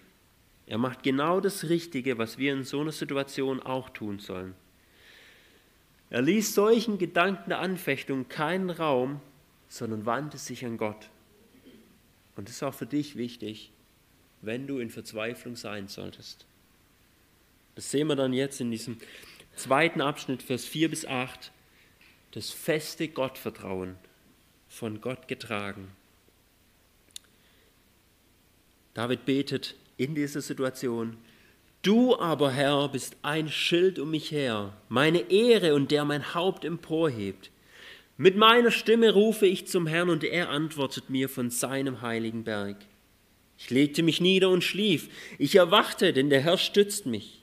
Er 0.68 0.78
macht 0.78 1.02
genau 1.02 1.40
das 1.40 1.70
Richtige, 1.70 2.18
was 2.18 2.38
wir 2.38 2.54
in 2.54 2.64
so 2.64 2.82
einer 2.82 2.92
Situation 2.92 3.62
auch 3.62 3.90
tun 3.90 4.20
sollen. 4.20 4.56
Er 6.10 6.22
ließ 6.22 6.54
solchen 6.54 6.98
Gedanken 6.98 7.50
der 7.50 7.60
Anfechtung 7.60 8.28
keinen 8.28 8.70
Raum, 8.70 9.22
sondern 9.70 10.06
wandte 10.06 10.38
sich 10.38 10.66
an 10.66 10.78
Gott. 10.78 11.10
Und 12.36 12.50
das 12.50 12.58
ist 12.58 12.64
auch 12.64 12.74
für 12.74 12.86
dich 12.86 13.16
wichtig, 13.16 13.72
wenn 14.46 14.68
du 14.68 14.80
in 14.80 14.90
Verzweiflung 14.90 15.56
sein 15.56 15.88
solltest. 15.88 16.46
Das 17.76 17.92
sehen 17.92 18.08
wir 18.08 18.16
dann 18.16 18.34
jetzt 18.34 18.62
in 18.62 18.72
diesem 18.72 18.98
zweiten 19.56 20.02
Abschnitt, 20.02 20.42
Vers 20.42 20.66
4 20.66 20.90
bis 20.90 21.06
8, 21.06 21.52
das 22.32 22.52
feste 22.52 23.08
Gottvertrauen 23.08 23.96
von 24.68 25.02
Gott 25.02 25.28
getragen. 25.28 25.90
David 28.94 29.26
betet 29.26 29.76
in 29.98 30.16
dieser 30.16 30.42
Situation, 30.42 31.18
Du 31.82 32.18
aber, 32.18 32.52
Herr, 32.52 32.90
bist 32.90 33.16
ein 33.22 33.48
Schild 33.48 34.00
um 34.00 34.10
mich 34.10 34.32
her, 34.32 34.74
meine 34.90 35.30
Ehre 35.30 35.76
und 35.76 35.92
der 35.92 36.04
mein 36.04 36.34
Haupt 36.34 36.66
emporhebt. 36.66 37.52
Mit 38.18 38.38
meiner 38.38 38.72
Stimme 38.72 39.14
rufe 39.14 39.46
ich 39.46 39.68
zum 39.68 39.86
Herrn 39.86 40.10
und 40.10 40.24
er 40.24 40.50
antwortet 40.50 41.12
mir 41.12 41.30
von 41.30 41.52
seinem 41.52 42.02
heiligen 42.02 42.44
Berg. 42.44 42.78
Ich 43.58 43.70
legte 43.70 44.04
mich 44.04 44.22
nieder 44.22 44.50
und 44.50 44.64
schlief. 44.64 45.10
Ich 45.38 45.56
erwachte, 45.56 46.14
denn 46.14 46.30
der 46.30 46.42
Herr 46.42 46.58
stützt 46.58 47.06
mich. 47.06 47.42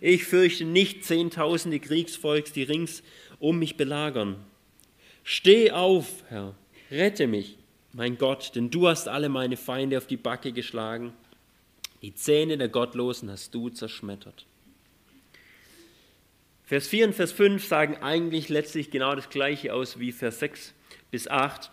Ich 0.00 0.24
fürchte 0.24 0.64
nicht 0.64 1.04
zehntausende 1.04 1.80
Kriegsvolks, 1.80 2.52
die 2.52 2.64
rings 2.64 3.02
um 3.38 3.58
mich 3.58 3.76
belagern. 3.76 4.44
Steh 5.22 5.70
auf, 5.70 6.24
Herr, 6.28 6.54
Rette 6.90 7.26
mich, 7.26 7.56
mein 7.92 8.18
Gott, 8.18 8.52
denn 8.54 8.70
du 8.70 8.88
hast 8.88 9.08
alle 9.08 9.28
meine 9.28 9.56
Feinde 9.56 9.96
auf 9.98 10.06
die 10.06 10.16
Backe 10.16 10.52
geschlagen. 10.52 11.12
Die 12.02 12.14
Zähne 12.14 12.58
der 12.58 12.68
Gottlosen 12.68 13.30
hast 13.30 13.54
du 13.54 13.70
zerschmettert. 13.70 14.46
Vers 16.64 16.86
4 16.88 17.06
und 17.08 17.14
Vers 17.14 17.32
5 17.32 17.66
sagen 17.66 17.96
eigentlich 17.96 18.48
letztlich 18.48 18.90
genau 18.90 19.14
das 19.14 19.30
gleiche 19.30 19.74
aus 19.74 19.98
wie 19.98 20.12
Vers 20.12 20.40
6 20.40 20.74
bis 21.10 21.28
8. 21.28 21.70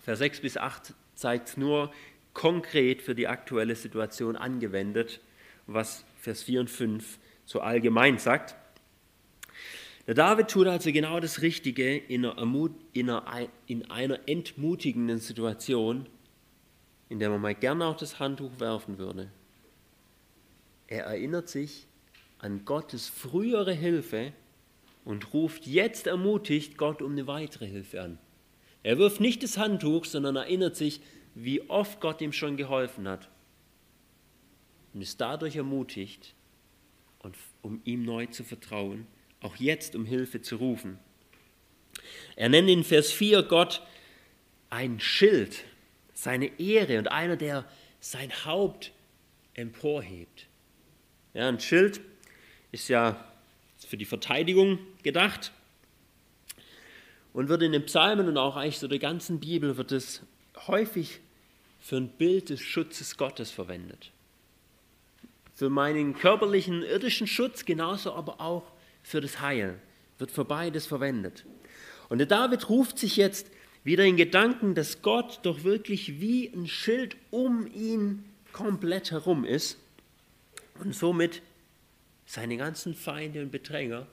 Vers 0.00 0.18
6 0.20 0.40
bis 0.40 0.56
8 0.56 0.94
zeigt 1.14 1.58
nur 1.58 1.92
konkret 2.38 3.02
für 3.02 3.16
die 3.16 3.26
aktuelle 3.26 3.74
Situation 3.74 4.36
angewendet, 4.36 5.20
was 5.66 6.04
Vers 6.20 6.44
4 6.44 6.60
und 6.60 6.70
5 6.70 7.18
so 7.44 7.60
allgemein 7.60 8.18
sagt. 8.18 8.54
Der 10.06 10.14
David 10.14 10.46
tut 10.46 10.68
also 10.68 10.92
genau 10.92 11.18
das 11.18 11.42
Richtige 11.42 11.96
in 11.96 12.24
einer, 12.24 12.70
in 12.92 13.10
einer, 13.10 13.48
in 13.66 13.90
einer 13.90 14.20
entmutigenden 14.28 15.18
Situation, 15.18 16.06
in 17.08 17.18
der 17.18 17.28
man 17.28 17.40
mal 17.40 17.56
gerne 17.56 17.86
auch 17.86 17.96
das 17.96 18.20
Handtuch 18.20 18.52
werfen 18.60 18.98
würde. 18.98 19.32
Er 20.86 21.06
erinnert 21.06 21.48
sich 21.48 21.88
an 22.38 22.64
Gottes 22.64 23.08
frühere 23.08 23.72
Hilfe 23.72 24.32
und 25.04 25.34
ruft 25.34 25.66
jetzt 25.66 26.06
ermutigt 26.06 26.78
Gott 26.78 27.02
um 27.02 27.12
eine 27.12 27.26
weitere 27.26 27.66
Hilfe 27.66 28.00
an. 28.00 28.18
Er 28.84 28.96
wirft 28.96 29.20
nicht 29.20 29.42
das 29.42 29.58
Handtuch, 29.58 30.04
sondern 30.04 30.36
erinnert 30.36 30.76
sich, 30.76 31.00
wie 31.34 31.68
oft 31.68 32.00
Gott 32.00 32.20
ihm 32.20 32.32
schon 32.32 32.56
geholfen 32.56 33.08
hat 33.08 33.28
und 34.94 35.02
ist 35.02 35.20
dadurch 35.20 35.56
ermutigt, 35.56 36.34
und 37.20 37.36
um 37.62 37.80
ihm 37.84 38.04
neu 38.04 38.26
zu 38.26 38.44
vertrauen 38.44 39.06
auch 39.40 39.56
jetzt 39.56 39.94
um 39.94 40.04
Hilfe 40.04 40.42
zu 40.42 40.56
rufen. 40.56 40.98
Er 42.36 42.48
nennt 42.48 42.68
in 42.68 42.84
Vers 42.84 43.12
4 43.12 43.42
Gott 43.42 43.82
ein 44.70 45.00
Schild, 45.00 45.64
seine 46.14 46.58
Ehre 46.58 46.98
und 46.98 47.08
einer, 47.08 47.36
der 47.36 47.64
sein 48.00 48.32
Haupt 48.44 48.92
emporhebt. 49.54 50.46
Ja, 51.34 51.48
ein 51.48 51.60
Schild 51.60 52.00
ist 52.72 52.88
ja 52.88 53.24
für 53.86 53.96
die 53.96 54.04
Verteidigung 54.04 54.78
gedacht 55.02 55.52
und 57.32 57.48
wird 57.48 57.62
in 57.62 57.72
den 57.72 57.86
Psalmen 57.86 58.28
und 58.28 58.36
auch 58.36 58.56
eigentlich 58.56 58.78
so 58.78 58.88
der 58.88 58.98
ganzen 58.98 59.40
Bibel 59.40 59.76
wird 59.76 59.92
es 59.92 60.22
häufig 60.66 61.20
für 61.78 61.96
ein 61.96 62.08
Bild 62.08 62.50
des 62.50 62.60
Schutzes 62.60 63.16
Gottes 63.16 63.50
verwendet. 63.50 64.10
Für 65.54 65.70
meinen 65.70 66.14
körperlichen 66.14 66.82
irdischen 66.82 67.26
Schutz 67.26 67.64
genauso 67.64 68.12
aber 68.12 68.40
auch 68.40 68.70
für 69.02 69.20
das 69.20 69.40
Heil, 69.40 69.78
wird 70.18 70.30
für 70.30 70.44
beides 70.44 70.86
verwendet. 70.86 71.44
Und 72.08 72.18
der 72.18 72.26
David 72.26 72.68
ruft 72.68 72.98
sich 72.98 73.16
jetzt 73.16 73.50
wieder 73.84 74.04
in 74.04 74.16
Gedanken, 74.16 74.74
dass 74.74 75.02
Gott 75.02 75.40
doch 75.42 75.64
wirklich 75.64 76.20
wie 76.20 76.48
ein 76.48 76.66
Schild 76.66 77.16
um 77.30 77.66
ihn 77.72 78.24
komplett 78.52 79.10
herum 79.10 79.44
ist 79.44 79.78
und 80.80 80.94
somit 80.94 81.42
seine 82.26 82.56
ganzen 82.56 82.94
Feinde 82.94 83.42
und 83.42 83.50
Bedränger 83.50 84.06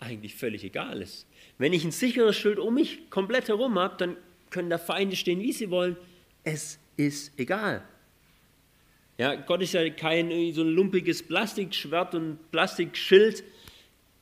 eigentlich 0.00 0.34
völlig 0.34 0.64
egal 0.64 1.02
ist. 1.02 1.26
Wenn 1.58 1.72
ich 1.72 1.84
ein 1.84 1.90
sicheres 1.90 2.36
Schild 2.36 2.58
um 2.58 2.74
mich 2.74 3.10
komplett 3.10 3.48
herum 3.48 3.78
habe, 3.78 3.96
dann 3.98 4.16
können 4.50 4.70
da 4.70 4.78
Feinde 4.78 5.16
stehen, 5.16 5.40
wie 5.40 5.52
sie 5.52 5.70
wollen. 5.70 5.96
Es 6.44 6.78
ist 6.96 7.38
egal. 7.38 7.86
Ja, 9.18 9.34
Gott 9.34 9.62
ist 9.62 9.74
ja 9.74 9.88
kein 9.90 10.30
so 10.52 10.62
ein 10.62 10.68
lumpiges 10.68 11.22
Plastikschwert 11.26 12.14
und 12.14 12.50
Plastikschild, 12.52 13.42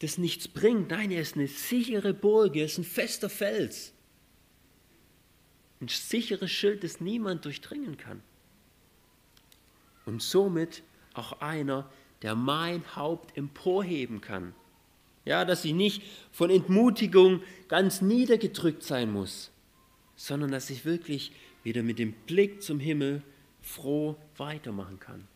das 0.00 0.18
nichts 0.18 0.48
bringt. 0.48 0.90
Nein, 0.90 1.10
er 1.10 1.22
ist 1.22 1.36
eine 1.36 1.48
sichere 1.48 2.14
Burg, 2.14 2.56
er 2.56 2.64
ist 2.64 2.78
ein 2.78 2.84
fester 2.84 3.28
Fels. 3.28 3.92
ein 5.80 5.88
sicheres 5.88 6.50
Schild, 6.50 6.84
das 6.84 7.00
niemand 7.00 7.44
durchdringen 7.44 7.96
kann. 7.96 8.22
Und 10.06 10.22
somit 10.22 10.82
auch 11.14 11.40
einer, 11.40 11.90
der 12.22 12.34
mein 12.34 12.96
Haupt 12.96 13.36
emporheben 13.36 14.20
kann. 14.20 14.54
Ja, 15.24 15.44
dass 15.44 15.64
ich 15.64 15.74
nicht 15.74 16.02
von 16.30 16.50
Entmutigung 16.50 17.42
ganz 17.68 18.00
niedergedrückt 18.00 18.82
sein 18.82 19.12
muss, 19.12 19.50
sondern 20.16 20.50
dass 20.50 20.70
ich 20.70 20.84
wirklich 20.84 21.32
wieder 21.62 21.82
mit 21.82 21.98
dem 21.98 22.12
Blick 22.12 22.62
zum 22.62 22.80
Himmel 22.80 23.22
froh 23.60 24.16
weitermachen 24.36 24.98
kann. 24.98 25.26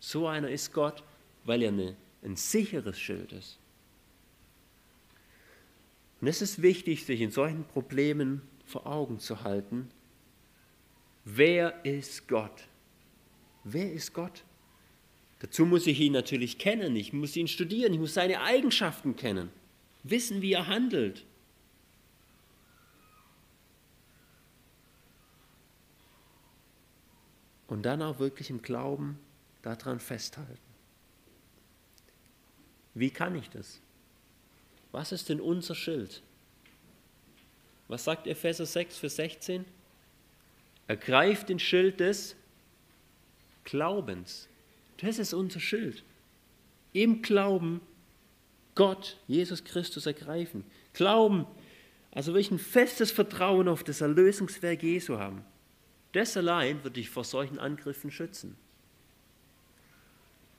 So 0.00 0.26
einer 0.26 0.48
ist 0.48 0.72
Gott, 0.72 1.02
weil 1.44 1.62
er 1.62 1.68
eine, 1.68 1.96
ein 2.22 2.36
sicheres 2.36 2.98
Schild 2.98 3.32
ist. 3.32 3.58
Und 6.20 6.28
es 6.28 6.40
ist 6.40 6.62
wichtig, 6.62 7.04
sich 7.04 7.20
in 7.20 7.32
solchen 7.32 7.64
Problemen 7.64 8.42
vor 8.64 8.86
Augen 8.86 9.18
zu 9.18 9.42
halten, 9.42 9.90
wer 11.24 11.84
ist 11.84 12.28
Gott? 12.28 12.68
Wer 13.64 13.92
ist 13.92 14.12
Gott? 14.12 14.44
Dazu 15.40 15.66
muss 15.66 15.88
ich 15.88 15.98
ihn 15.98 16.12
natürlich 16.12 16.58
kennen, 16.58 16.94
ich 16.94 17.12
muss 17.12 17.36
ihn 17.36 17.48
studieren, 17.48 17.92
ich 17.92 17.98
muss 17.98 18.14
seine 18.14 18.40
Eigenschaften 18.42 19.16
kennen, 19.16 19.50
wissen, 20.04 20.42
wie 20.42 20.52
er 20.52 20.68
handelt. 20.68 21.24
Und 27.72 27.84
dann 27.84 28.02
auch 28.02 28.18
wirklich 28.18 28.50
im 28.50 28.60
Glauben 28.60 29.18
daran 29.62 29.98
festhalten. 29.98 30.58
Wie 32.92 33.08
kann 33.08 33.34
ich 33.34 33.48
das? 33.48 33.80
Was 34.90 35.10
ist 35.10 35.30
denn 35.30 35.40
unser 35.40 35.74
Schild? 35.74 36.20
Was 37.88 38.04
sagt 38.04 38.26
Epheser 38.26 38.66
6, 38.66 38.98
Vers 38.98 39.16
16? 39.16 39.64
Ergreift 40.86 41.48
den 41.48 41.58
Schild 41.58 42.00
des 42.00 42.36
Glaubens. 43.64 44.48
Das 44.98 45.18
ist 45.18 45.32
unser 45.32 45.58
Schild. 45.58 46.04
Im 46.92 47.22
Glauben 47.22 47.80
Gott, 48.74 49.16
Jesus 49.26 49.64
Christus 49.64 50.04
ergreifen. 50.04 50.64
Glauben, 50.92 51.46
also 52.10 52.34
wirklich 52.34 52.50
ein 52.50 52.58
festes 52.58 53.10
Vertrauen 53.10 53.66
auf 53.66 53.82
das 53.82 54.02
Erlösungswerk 54.02 54.82
Jesu 54.82 55.16
haben. 55.18 55.42
Das 56.12 56.36
allein 56.36 56.84
wird 56.84 56.96
dich 56.96 57.08
vor 57.08 57.24
solchen 57.24 57.58
Angriffen 57.58 58.10
schützen. 58.10 58.56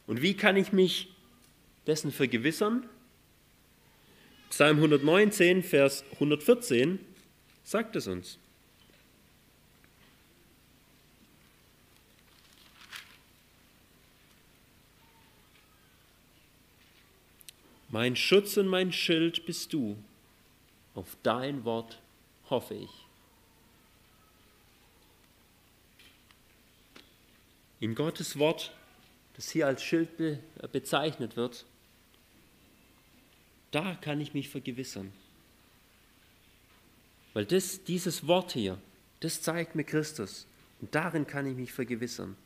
Und 0.07 0.21
wie 0.21 0.35
kann 0.35 0.57
ich 0.57 0.73
mich 0.73 1.13
dessen 1.87 2.11
vergewissern? 2.11 2.89
Psalm 4.49 4.77
119, 4.77 5.63
Vers 5.63 6.03
114 6.13 6.99
sagt 7.63 7.95
es 7.95 8.07
uns. 8.07 8.37
Mein 17.89 18.15
Schutz 18.15 18.57
und 18.57 18.67
mein 18.67 18.91
Schild 18.91 19.45
bist 19.45 19.71
du. 19.71 19.95
Auf 20.95 21.15
dein 21.21 21.63
Wort 21.63 22.01
hoffe 22.49 22.73
ich. 22.73 23.02
In 27.83 27.95
Gottes 27.95 28.39
Wort, 28.39 28.73
das 29.35 29.49
hier 29.49 29.67
als 29.67 29.83
Schild 29.83 30.07
bezeichnet 30.71 31.35
wird, 31.35 31.65
da 33.71 33.95
kann 33.95 34.21
ich 34.21 34.33
mich 34.33 34.47
vergewissern. 34.47 35.11
Weil 37.33 37.43
das, 37.43 37.83
dieses 37.83 38.25
Wort 38.25 38.53
hier, 38.53 38.77
das 39.19 39.41
zeigt 39.41 39.75
mir 39.75 39.83
Christus. 39.83 40.47
Und 40.79 40.95
darin 40.95 41.27
kann 41.27 41.45
ich 41.45 41.57
mich 41.57 41.73
vergewissern. 41.73 42.37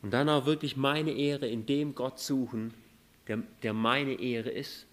Und 0.00 0.12
dann 0.12 0.28
auch 0.28 0.46
wirklich 0.46 0.76
meine 0.76 1.10
Ehre 1.10 1.48
in 1.48 1.66
dem 1.66 1.96
Gott 1.96 2.20
suchen, 2.20 2.72
der, 3.26 3.38
der 3.64 3.72
meine 3.72 4.20
Ehre 4.20 4.50
ist, 4.50 4.86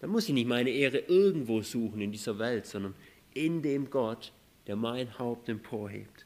dann 0.00 0.08
muss 0.08 0.26
ich 0.26 0.32
nicht 0.32 0.48
meine 0.48 0.70
Ehre 0.70 1.00
irgendwo 1.00 1.60
suchen 1.60 2.00
in 2.00 2.12
dieser 2.12 2.38
Welt, 2.38 2.64
sondern 2.64 2.94
in 3.34 3.60
dem 3.60 3.90
Gott, 3.90 4.32
der 4.66 4.76
mein 4.76 5.18
Haupt 5.18 5.50
emporhebt. 5.50 6.23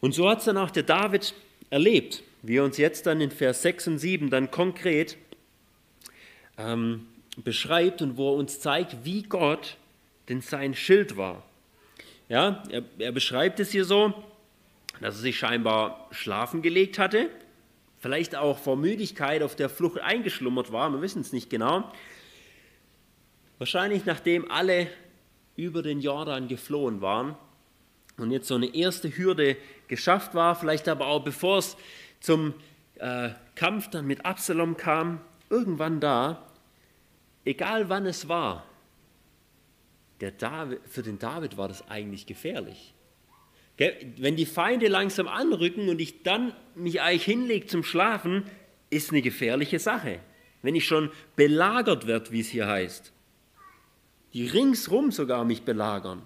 Und 0.00 0.14
so 0.14 0.28
hat 0.28 0.38
es 0.38 0.46
dann 0.46 0.56
auch 0.56 0.70
der 0.70 0.82
David 0.82 1.34
erlebt, 1.68 2.22
wie 2.42 2.56
er 2.56 2.64
uns 2.64 2.78
jetzt 2.78 3.06
dann 3.06 3.20
in 3.20 3.30
Vers 3.30 3.62
6 3.62 3.88
und 3.88 3.98
7 3.98 4.30
dann 4.30 4.50
konkret 4.50 5.16
ähm, 6.58 7.06
beschreibt 7.36 8.02
und 8.02 8.16
wo 8.16 8.32
er 8.32 8.36
uns 8.36 8.60
zeigt, 8.60 9.04
wie 9.04 9.22
Gott 9.22 9.76
denn 10.28 10.40
sein 10.40 10.74
Schild 10.74 11.16
war. 11.16 11.42
Ja, 12.28 12.62
er, 12.70 12.82
er 12.98 13.12
beschreibt 13.12 13.60
es 13.60 13.70
hier 13.70 13.84
so, 13.84 14.14
dass 15.00 15.16
er 15.16 15.20
sich 15.20 15.38
scheinbar 15.38 16.08
schlafen 16.10 16.62
gelegt 16.62 16.98
hatte 16.98 17.28
vielleicht 18.00 18.34
auch 18.34 18.58
vor 18.58 18.76
Müdigkeit 18.76 19.42
auf 19.42 19.54
der 19.54 19.68
Flucht 19.68 20.00
eingeschlummert 20.00 20.72
war, 20.72 20.90
wir 20.90 21.02
wissen 21.02 21.20
es 21.20 21.32
nicht 21.32 21.50
genau. 21.50 21.90
Wahrscheinlich 23.58 24.06
nachdem 24.06 24.50
alle 24.50 24.88
über 25.54 25.82
den 25.82 26.00
Jordan 26.00 26.48
geflohen 26.48 27.02
waren 27.02 27.36
und 28.16 28.30
jetzt 28.30 28.48
so 28.48 28.54
eine 28.54 28.74
erste 28.74 29.14
Hürde 29.14 29.56
geschafft 29.90 30.34
war, 30.34 30.54
vielleicht 30.54 30.88
aber 30.88 31.06
auch 31.06 31.22
bevor 31.22 31.58
es 31.58 31.76
zum 32.20 32.54
äh, 32.94 33.30
Kampf 33.54 33.90
dann 33.90 34.06
mit 34.06 34.24
Absalom 34.24 34.78
kam, 34.78 35.20
irgendwann 35.50 36.00
da, 36.00 36.46
egal 37.44 37.90
wann 37.90 38.06
es 38.06 38.28
war, 38.28 38.64
David, 40.38 40.80
für 40.86 41.02
den 41.02 41.18
David 41.18 41.56
war 41.56 41.68
das 41.68 41.88
eigentlich 41.88 42.26
gefährlich. 42.26 42.94
Wenn 44.18 44.36
die 44.36 44.44
Feinde 44.44 44.88
langsam 44.88 45.26
anrücken 45.26 45.88
und 45.88 46.00
ich 46.00 46.22
dann 46.22 46.52
mich 46.74 47.00
eigentlich 47.00 47.24
hinlege 47.24 47.66
zum 47.66 47.82
Schlafen, 47.82 48.44
ist 48.90 49.10
eine 49.10 49.22
gefährliche 49.22 49.78
Sache. 49.78 50.20
Wenn 50.60 50.74
ich 50.74 50.84
schon 50.84 51.10
belagert 51.36 52.06
werde, 52.06 52.30
wie 52.32 52.40
es 52.40 52.48
hier 52.48 52.66
heißt. 52.66 53.12
Die 54.34 54.46
ringsrum 54.46 55.10
sogar 55.10 55.46
mich 55.46 55.62
belagern. 55.62 56.20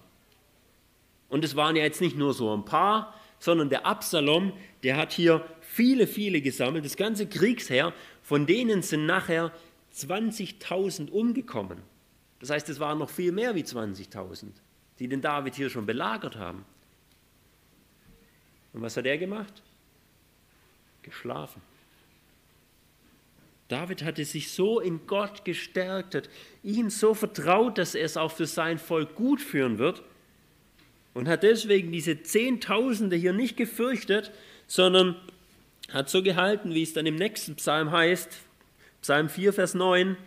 Und 1.29 1.45
es 1.45 1.55
waren 1.55 1.77
ja 1.77 1.83
jetzt 1.83 2.01
nicht 2.01 2.17
nur 2.17 2.33
so 2.33 2.53
ein 2.53 2.65
paar, 2.65 3.13
sondern 3.45 3.69
der 3.69 3.85
Absalom, 3.85 4.53
der 4.81 4.97
hat 4.97 5.13
hier 5.13 5.45
viele, 5.61 6.07
viele 6.07 6.41
gesammelt, 6.41 6.83
das 6.83 6.97
ganze 6.97 7.27
Kriegsheer, 7.27 7.93
von 8.23 8.47
denen 8.47 8.81
sind 8.81 9.05
nachher 9.05 9.53
20.000 9.93 11.11
umgekommen. 11.11 11.77
Das 12.39 12.49
heißt, 12.49 12.67
es 12.69 12.79
waren 12.79 12.97
noch 12.97 13.11
viel 13.11 13.31
mehr 13.31 13.53
wie 13.53 13.61
20.000, 13.61 14.47
die 14.97 15.07
den 15.07 15.21
David 15.21 15.53
hier 15.53 15.69
schon 15.69 15.85
belagert 15.85 16.37
haben. 16.37 16.65
Und 18.73 18.81
was 18.81 18.97
hat 18.97 19.05
er 19.05 19.17
gemacht? 19.19 19.61
Geschlafen. 21.03 21.61
David 23.67 24.03
hatte 24.03 24.25
sich 24.25 24.51
so 24.51 24.79
in 24.79 25.05
Gott 25.05 25.45
gestärkt, 25.45 26.15
hat 26.15 26.29
ihm 26.63 26.89
so 26.89 27.13
vertraut, 27.13 27.77
dass 27.77 27.93
er 27.93 28.05
es 28.05 28.17
auch 28.17 28.31
für 28.31 28.47
sein 28.47 28.79
Volk 28.79 29.13
gut 29.13 29.39
führen 29.39 29.77
wird 29.77 30.03
und 31.15 31.29
hat 31.29 31.43
deswegen 31.43 31.91
diese 31.91 32.21
Zehntausende 32.21 33.15
hier 33.15 33.33
nicht 33.33 33.57
gefürchtet, 33.57 34.31
sondern 34.67 35.15
hat 35.89 36.09
so 36.09 36.21
gehalten, 36.21 36.73
wie 36.73 36.83
es 36.83 36.93
dann 36.93 37.05
im 37.05 37.15
nächsten 37.15 37.55
Psalm 37.55 37.91
heißt, 37.91 38.41
Psalm 39.01 39.29
4, 39.29 39.53
Vers 39.53 39.73
9, 39.75 40.17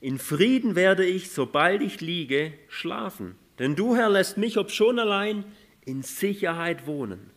in 0.00 0.18
Frieden 0.18 0.76
werde 0.76 1.04
ich, 1.04 1.32
sobald 1.32 1.82
ich 1.82 2.00
liege, 2.00 2.54
schlafen. 2.68 3.34
Denn 3.58 3.74
du, 3.74 3.96
Herr, 3.96 4.10
lässt 4.10 4.38
mich, 4.38 4.58
ob 4.58 4.70
schon 4.70 4.98
allein, 4.98 5.44
in 5.84 6.02
Sicherheit 6.02 6.86
wohnen. 6.86 7.30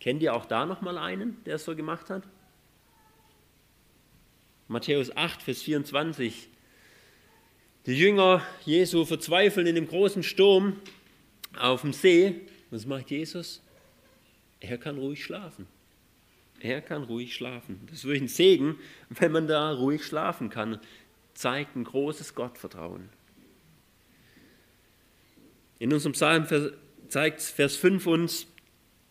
Kennt 0.00 0.22
ihr 0.22 0.34
auch 0.34 0.46
da 0.46 0.66
nochmal 0.66 0.98
einen, 0.98 1.42
der 1.44 1.56
es 1.56 1.64
so 1.64 1.76
gemacht 1.76 2.10
hat? 2.10 2.24
Matthäus 4.66 5.16
8, 5.16 5.42
Vers 5.42 5.62
24. 5.62 6.48
Die 7.86 7.96
Jünger 7.96 8.42
Jesu 8.64 9.04
verzweifeln 9.04 9.68
in 9.68 9.76
dem 9.76 9.86
großen 9.86 10.24
Sturm 10.24 10.80
auf 11.56 11.82
dem 11.82 11.92
See. 11.92 12.40
Was 12.72 12.84
macht 12.84 13.12
Jesus? 13.12 13.62
Er 14.58 14.76
kann 14.76 14.98
ruhig 14.98 15.22
schlafen. 15.22 15.68
Er 16.58 16.80
kann 16.80 17.04
ruhig 17.04 17.32
schlafen. 17.32 17.80
Das 17.86 17.98
ist 17.98 18.04
wirklich 18.04 18.22
ein 18.22 18.28
Segen, 18.28 18.80
wenn 19.10 19.30
man 19.30 19.46
da 19.46 19.70
ruhig 19.70 20.04
schlafen 20.04 20.50
kann. 20.50 20.80
Zeigt 21.34 21.76
ein 21.76 21.84
großes 21.84 22.34
Gottvertrauen. 22.34 23.08
In 25.78 25.92
unserem 25.92 26.14
Psalm 26.14 26.46
zeigt 27.06 27.40
Vers 27.40 27.76
5 27.76 28.04
uns, 28.08 28.48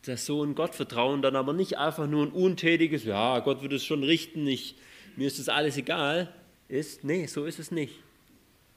dass 0.01 0.25
so 0.25 0.43
ein 0.43 0.53
Gottvertrauen 0.53 1.21
dann 1.21 1.37
aber 1.37 1.53
nicht 1.53 1.77
einfach 1.77 2.07
nur 2.07 2.25
ein 2.25 2.31
untätiges, 2.31 3.05
ja, 3.05 3.39
Gott 3.39 3.61
wird 3.61 3.71
es 3.71 3.85
schon 3.85 4.03
richten, 4.03 4.45
ich, 4.47 4.75
mir 5.15 5.27
ist 5.27 5.39
das 5.39 5.47
alles 5.47 5.77
egal, 5.77 6.33
ist. 6.67 7.03
Nee, 7.03 7.27
so 7.27 7.45
ist 7.45 7.59
es 7.59 7.71
nicht. 7.71 8.04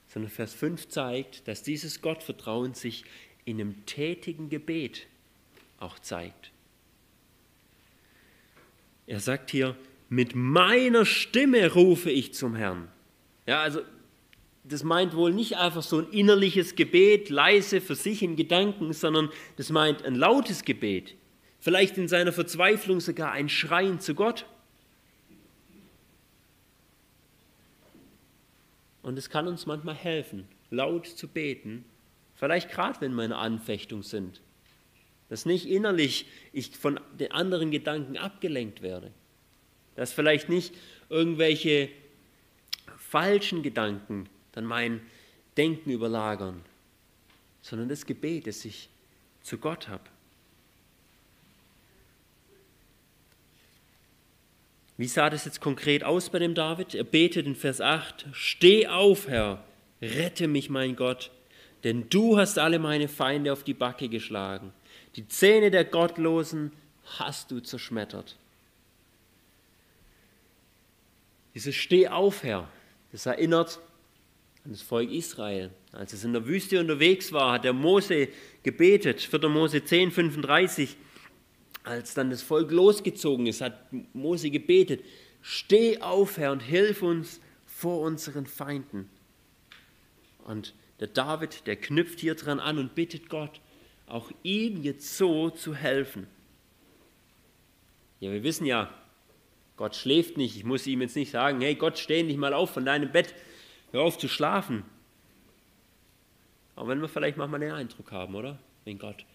Sondern 0.09 0.29
Vers 0.29 0.53
5 0.53 0.89
zeigt, 0.89 1.47
dass 1.47 1.63
dieses 1.63 2.01
Gottvertrauen 2.01 2.73
sich 2.73 3.05
in 3.45 3.61
einem 3.61 3.85
tätigen 3.85 4.49
Gebet 4.49 5.07
auch 5.77 5.97
zeigt. 5.99 6.51
Er 9.07 9.19
sagt 9.19 9.49
hier, 9.49 9.77
mit 10.09 10.35
meiner 10.35 11.05
Stimme 11.05 11.73
rufe 11.73 12.11
ich 12.11 12.33
zum 12.33 12.55
Herrn. 12.55 12.89
Ja, 13.47 13.61
also 13.61 13.81
das 14.63 14.83
meint 14.83 15.15
wohl 15.15 15.33
nicht 15.33 15.57
einfach 15.57 15.83
so 15.83 15.99
ein 15.99 16.09
innerliches 16.11 16.75
Gebet, 16.75 17.29
leise 17.29 17.81
für 17.81 17.95
sich 17.95 18.21
in 18.21 18.35
Gedanken, 18.35 18.93
sondern 18.93 19.29
das 19.57 19.69
meint 19.69 20.03
ein 20.03 20.15
lautes 20.15 20.63
Gebet. 20.63 21.15
Vielleicht 21.59 21.97
in 21.97 22.07
seiner 22.07 22.31
Verzweiflung 22.31 22.99
sogar 22.99 23.31
ein 23.31 23.49
Schreien 23.49 23.99
zu 23.99 24.15
Gott. 24.15 24.45
Und 29.09 29.17
es 29.17 29.31
kann 29.31 29.47
uns 29.47 29.65
manchmal 29.65 29.95
helfen, 29.95 30.47
laut 30.69 31.07
zu 31.07 31.27
beten, 31.27 31.83
vielleicht 32.35 32.69
gerade 32.69 33.01
wenn 33.01 33.15
wir 33.15 33.25
in 33.25 33.33
Anfechtung 33.33 34.03
sind, 34.03 34.39
dass 35.29 35.47
nicht 35.47 35.65
innerlich 35.65 36.27
ich 36.53 36.77
von 36.77 36.99
den 37.19 37.31
anderen 37.31 37.71
Gedanken 37.71 38.19
abgelenkt 38.19 38.83
werde, 38.83 39.11
dass 39.95 40.13
vielleicht 40.13 40.47
nicht 40.47 40.75
irgendwelche 41.09 41.89
falschen 42.99 43.63
Gedanken 43.63 44.29
dann 44.51 44.65
mein 44.65 45.01
Denken 45.57 45.89
überlagern, 45.89 46.63
sondern 47.63 47.89
das 47.89 48.05
Gebet, 48.05 48.45
das 48.45 48.63
ich 48.63 48.89
zu 49.41 49.57
Gott 49.57 49.87
habe. 49.87 50.03
Wie 54.99 55.07
sah 55.07 55.29
das 55.29 55.45
jetzt 55.45 55.61
konkret 55.61 56.03
aus 56.03 56.29
bei 56.29 56.39
dem 56.39 56.53
David? 56.53 56.93
Er 56.93 57.05
betet 57.05 57.45
in 57.45 57.55
Vers 57.55 57.79
8, 57.79 58.25
Steh 58.33 58.85
auf, 58.87 59.29
Herr, 59.29 59.63
rette 60.01 60.49
mich, 60.49 60.69
mein 60.69 60.97
Gott, 60.97 61.31
denn 61.85 62.09
du 62.09 62.37
hast 62.37 62.59
alle 62.59 62.79
meine 62.79 63.07
Feinde 63.07 63.53
auf 63.53 63.63
die 63.63 63.73
Backe 63.73 64.09
geschlagen. 64.09 64.73
Die 65.15 65.25
Zähne 65.25 65.71
der 65.71 65.85
Gottlosen 65.85 66.73
hast 67.17 67.49
du 67.49 67.61
zerschmettert. 67.61 68.35
Dieses 71.55 71.75
Steh 71.75 72.09
auf, 72.09 72.43
Herr, 72.43 72.67
das 73.13 73.25
erinnert 73.25 73.79
an 74.65 74.71
das 74.71 74.81
Volk 74.81 75.09
Israel. 75.11 75.69
Als 75.93 76.11
es 76.11 76.25
in 76.25 76.33
der 76.33 76.45
Wüste 76.45 76.77
unterwegs 76.77 77.31
war, 77.31 77.53
hat 77.53 77.63
der 77.63 77.71
Mose 77.71 78.27
gebetet, 78.63 79.21
4. 79.21 79.47
Mose 79.47 79.81
10, 79.81 80.11
35 80.11 80.97
als 81.89 82.13
dann 82.13 82.29
das 82.29 82.43
Volk 82.43 82.69
losgezogen 82.71 83.47
ist, 83.47 83.61
hat 83.61 83.91
Mose 84.13 84.51
gebetet, 84.51 85.03
steh 85.41 85.99
auf, 86.01 86.37
Herr, 86.37 86.51
und 86.51 86.61
hilf 86.61 87.01
uns 87.01 87.41
vor 87.65 88.01
unseren 88.01 88.45
Feinden. 88.45 89.09
Und 90.45 90.75
der 90.99 91.07
David, 91.07 91.65
der 91.65 91.75
knüpft 91.75 92.19
hier 92.19 92.35
dran 92.35 92.59
an 92.59 92.77
und 92.77 92.93
bittet 92.93 93.27
Gott, 93.27 93.59
auch 94.05 94.31
ihm 94.43 94.83
jetzt 94.83 95.17
so 95.17 95.49
zu 95.49 95.73
helfen. 95.73 96.27
Ja, 98.19 98.31
wir 98.31 98.43
wissen 98.43 98.65
ja, 98.65 98.93
Gott 99.75 99.95
schläft 99.95 100.37
nicht. 100.37 100.57
Ich 100.57 100.65
muss 100.65 100.85
ihm 100.85 101.01
jetzt 101.01 101.15
nicht 101.15 101.31
sagen, 101.31 101.61
hey 101.61 101.73
Gott, 101.73 101.97
steh 101.97 102.21
nicht 102.21 102.37
mal 102.37 102.53
auf 102.53 102.71
von 102.71 102.85
deinem 102.85 103.11
Bett, 103.11 103.33
hör 103.91 104.01
auf 104.01 104.17
zu 104.17 104.27
schlafen. 104.27 104.83
Aber 106.75 106.89
wenn 106.89 107.01
wir 107.01 107.07
vielleicht 107.07 107.37
manchmal 107.37 107.61
den 107.61 107.71
Eindruck 107.71 108.11
haben, 108.11 108.35
oder? 108.35 108.59
Wenn 108.85 108.99
Gott 108.99 109.25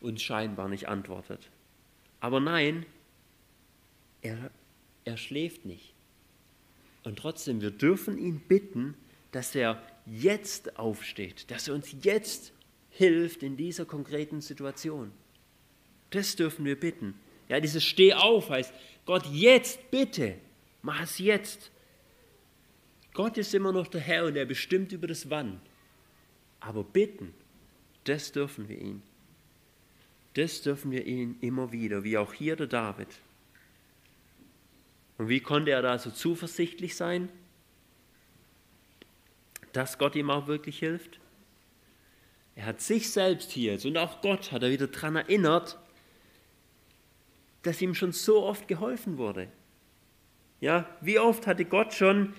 uns 0.00 0.22
scheinbar 0.22 0.68
nicht 0.68 0.88
antwortet. 0.88 1.48
Aber 2.20 2.40
nein, 2.40 2.86
er, 4.22 4.50
er 5.04 5.16
schläft 5.16 5.64
nicht. 5.64 5.94
Und 7.04 7.18
trotzdem, 7.18 7.60
wir 7.60 7.70
dürfen 7.70 8.18
ihn 8.18 8.40
bitten, 8.40 8.94
dass 9.32 9.54
er 9.54 9.80
jetzt 10.06 10.78
aufsteht, 10.78 11.50
dass 11.50 11.68
er 11.68 11.74
uns 11.74 11.94
jetzt 12.02 12.52
hilft 12.90 13.42
in 13.42 13.56
dieser 13.56 13.84
konkreten 13.84 14.40
Situation. 14.40 15.12
Das 16.10 16.36
dürfen 16.36 16.64
wir 16.64 16.78
bitten. 16.78 17.14
Ja, 17.48 17.60
dieses 17.60 17.84
Steh 17.84 18.14
auf 18.14 18.50
heißt, 18.50 18.72
Gott, 19.04 19.26
jetzt 19.26 19.90
bitte, 19.90 20.34
mach 20.82 21.02
es 21.02 21.18
jetzt. 21.18 21.70
Gott 23.12 23.38
ist 23.38 23.54
immer 23.54 23.72
noch 23.72 23.86
der 23.86 24.00
Herr 24.00 24.26
und 24.26 24.36
er 24.36 24.46
bestimmt 24.46 24.92
über 24.92 25.06
das 25.06 25.30
Wann. 25.30 25.60
Aber 26.60 26.82
bitten, 26.82 27.34
das 28.04 28.32
dürfen 28.32 28.68
wir 28.68 28.78
ihn. 28.78 29.02
Das 30.36 30.60
dürfen 30.60 30.90
wir 30.90 31.06
ihn 31.06 31.38
immer 31.40 31.72
wieder, 31.72 32.04
wie 32.04 32.18
auch 32.18 32.34
hier 32.34 32.56
der 32.56 32.66
David. 32.66 33.08
Und 35.16 35.30
wie 35.30 35.40
konnte 35.40 35.70
er 35.70 35.80
da 35.80 35.98
so 35.98 36.10
zuversichtlich 36.10 36.94
sein, 36.94 37.30
dass 39.72 39.96
Gott 39.96 40.14
ihm 40.14 40.28
auch 40.28 40.46
wirklich 40.46 40.78
hilft? 40.78 41.20
Er 42.54 42.66
hat 42.66 42.82
sich 42.82 43.10
selbst 43.10 43.50
hier 43.50 43.78
und 43.82 43.96
auch 43.96 44.20
Gott 44.20 44.52
hat 44.52 44.62
er 44.62 44.70
wieder 44.70 44.88
daran 44.88 45.16
erinnert, 45.16 45.78
dass 47.62 47.80
ihm 47.80 47.94
schon 47.94 48.12
so 48.12 48.42
oft 48.42 48.68
geholfen 48.68 49.16
wurde. 49.16 49.48
Ja, 50.60 50.86
wie 51.00 51.18
oft 51.18 51.46
hatte 51.46 51.64
Gott 51.64 51.94
schon 51.94 52.34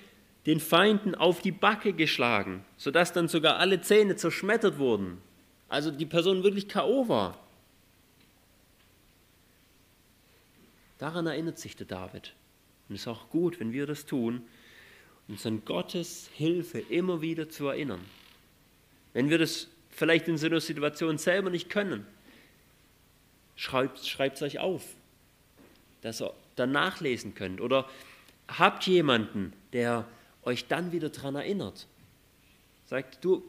den 0.45 0.59
Feinden 0.59 1.15
auf 1.15 1.41
die 1.41 1.51
Backe 1.51 1.93
geschlagen, 1.93 2.63
sodass 2.77 3.11
dann 3.11 3.27
sogar 3.27 3.57
alle 3.57 3.81
Zähne 3.81 4.15
zerschmettert 4.15 4.77
wurden. 4.77 5.19
Also 5.67 5.89
die 5.89 6.05
Person 6.05 6.43
wirklich 6.43 6.67
K.O. 6.67 7.09
war. 7.09 7.46
Daran 10.97 11.27
erinnert 11.27 11.59
sich 11.59 11.75
der 11.75 11.87
David. 11.87 12.33
Und 12.89 12.95
es 12.95 13.01
ist 13.01 13.07
auch 13.07 13.29
gut, 13.29 13.59
wenn 13.59 13.73
wir 13.73 13.85
das 13.85 14.05
tun, 14.05 14.43
uns 15.27 15.45
an 15.45 15.63
Gottes 15.65 16.29
Hilfe 16.33 16.79
immer 16.79 17.21
wieder 17.21 17.49
zu 17.49 17.67
erinnern. 17.67 18.01
Wenn 19.13 19.29
wir 19.29 19.37
das 19.37 19.67
vielleicht 19.89 20.27
in 20.27 20.37
so 20.37 20.47
einer 20.47 20.61
Situation 20.61 21.17
selber 21.17 21.49
nicht 21.49 21.69
können, 21.69 22.05
schreibt 23.55 23.99
es 24.03 24.41
euch 24.41 24.59
auf, 24.59 24.83
dass 26.01 26.21
ihr 26.21 26.33
dann 26.55 26.71
nachlesen 26.71 27.33
könnt. 27.33 27.59
Oder 27.59 27.89
habt 28.47 28.85
jemanden, 28.87 29.53
der 29.73 30.05
euch 30.43 30.67
dann 30.67 30.91
wieder 30.91 31.09
daran 31.09 31.35
erinnert. 31.35 31.87
Sagt, 32.85 33.23
du, 33.25 33.43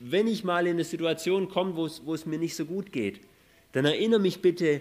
wenn 0.00 0.26
ich 0.26 0.42
mal 0.42 0.66
in 0.66 0.72
eine 0.72 0.84
Situation 0.84 1.48
komme, 1.48 1.76
wo 1.76 2.14
es, 2.14 2.26
mir 2.26 2.38
nicht 2.38 2.56
so 2.56 2.64
gut 2.64 2.90
geht, 2.90 3.20
dann 3.72 3.84
erinnere 3.84 4.20
mich 4.20 4.42
bitte 4.42 4.80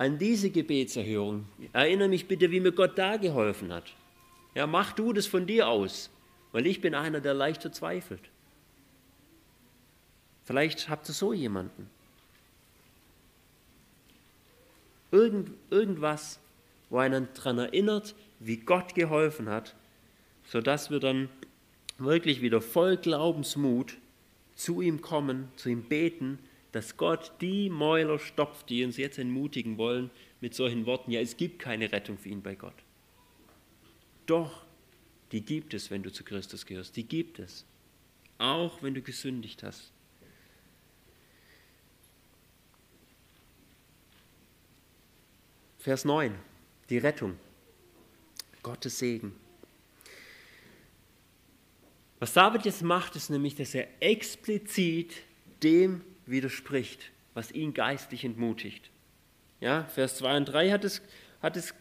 an 0.00 0.16
diese 0.16 0.48
Gebetserhörung. 0.48 1.44
Erinnere 1.74 2.08
mich 2.08 2.26
bitte, 2.26 2.50
wie 2.50 2.60
mir 2.60 2.72
Gott 2.72 2.96
da 2.96 3.18
geholfen 3.18 3.70
hat. 3.70 3.84
Ja, 4.54 4.66
mach 4.66 4.92
du 4.92 5.12
das 5.12 5.26
von 5.26 5.46
dir 5.46 5.68
aus, 5.68 6.08
weil 6.52 6.66
ich 6.66 6.80
bin 6.80 6.94
einer, 6.94 7.20
der 7.20 7.34
leicht 7.34 7.60
verzweifelt. 7.60 8.22
Vielleicht 10.44 10.88
habt 10.88 11.06
ihr 11.10 11.12
so 11.12 11.34
jemanden. 11.34 11.90
Irgend, 15.10 15.50
irgendwas, 15.68 16.40
wo 16.88 16.96
einen 16.96 17.28
daran 17.34 17.58
erinnert, 17.58 18.14
wie 18.38 18.56
Gott 18.56 18.94
geholfen 18.94 19.50
hat, 19.50 19.74
sodass 20.46 20.90
wir 20.90 21.00
dann 21.00 21.28
wirklich 21.98 22.40
wieder 22.40 22.62
voll 22.62 22.96
Glaubensmut 22.96 23.98
zu 24.54 24.80
ihm 24.80 25.02
kommen, 25.02 25.50
zu 25.56 25.68
ihm 25.68 25.82
beten 25.82 26.38
dass 26.72 26.96
Gott 26.96 27.32
die 27.40 27.68
Mäuler 27.68 28.18
stopft, 28.18 28.70
die 28.70 28.84
uns 28.84 28.96
jetzt 28.96 29.18
entmutigen 29.18 29.78
wollen 29.78 30.10
mit 30.40 30.54
solchen 30.54 30.86
Worten, 30.86 31.10
ja, 31.10 31.20
es 31.20 31.36
gibt 31.36 31.58
keine 31.58 31.90
Rettung 31.90 32.18
für 32.18 32.28
ihn 32.28 32.42
bei 32.42 32.54
Gott. 32.54 32.74
Doch, 34.26 34.64
die 35.32 35.42
gibt 35.42 35.74
es, 35.74 35.90
wenn 35.90 36.02
du 36.02 36.12
zu 36.12 36.24
Christus 36.24 36.66
gehörst, 36.66 36.96
die 36.96 37.04
gibt 37.04 37.38
es, 37.38 37.64
auch 38.38 38.82
wenn 38.82 38.94
du 38.94 39.02
gesündigt 39.02 39.62
hast. 39.62 39.92
Vers 45.78 46.04
9, 46.04 46.34
die 46.90 46.98
Rettung, 46.98 47.36
Gottes 48.62 48.98
Segen. 48.98 49.34
Was 52.18 52.34
David 52.34 52.66
jetzt 52.66 52.82
macht, 52.82 53.16
ist 53.16 53.30
nämlich, 53.30 53.54
dass 53.54 53.74
er 53.74 53.88
explizit 54.00 55.14
dem 55.62 56.02
widerspricht, 56.26 57.10
was 57.34 57.52
ihn 57.52 57.74
geistlich 57.74 58.24
entmutigt. 58.24 58.90
Ja, 59.60 59.84
Vers 59.84 60.16
2 60.16 60.36
und 60.38 60.44
3 60.46 60.70
hat 60.70 60.84
es, 60.84 61.02
hat 61.42 61.56
es, 61.56 61.74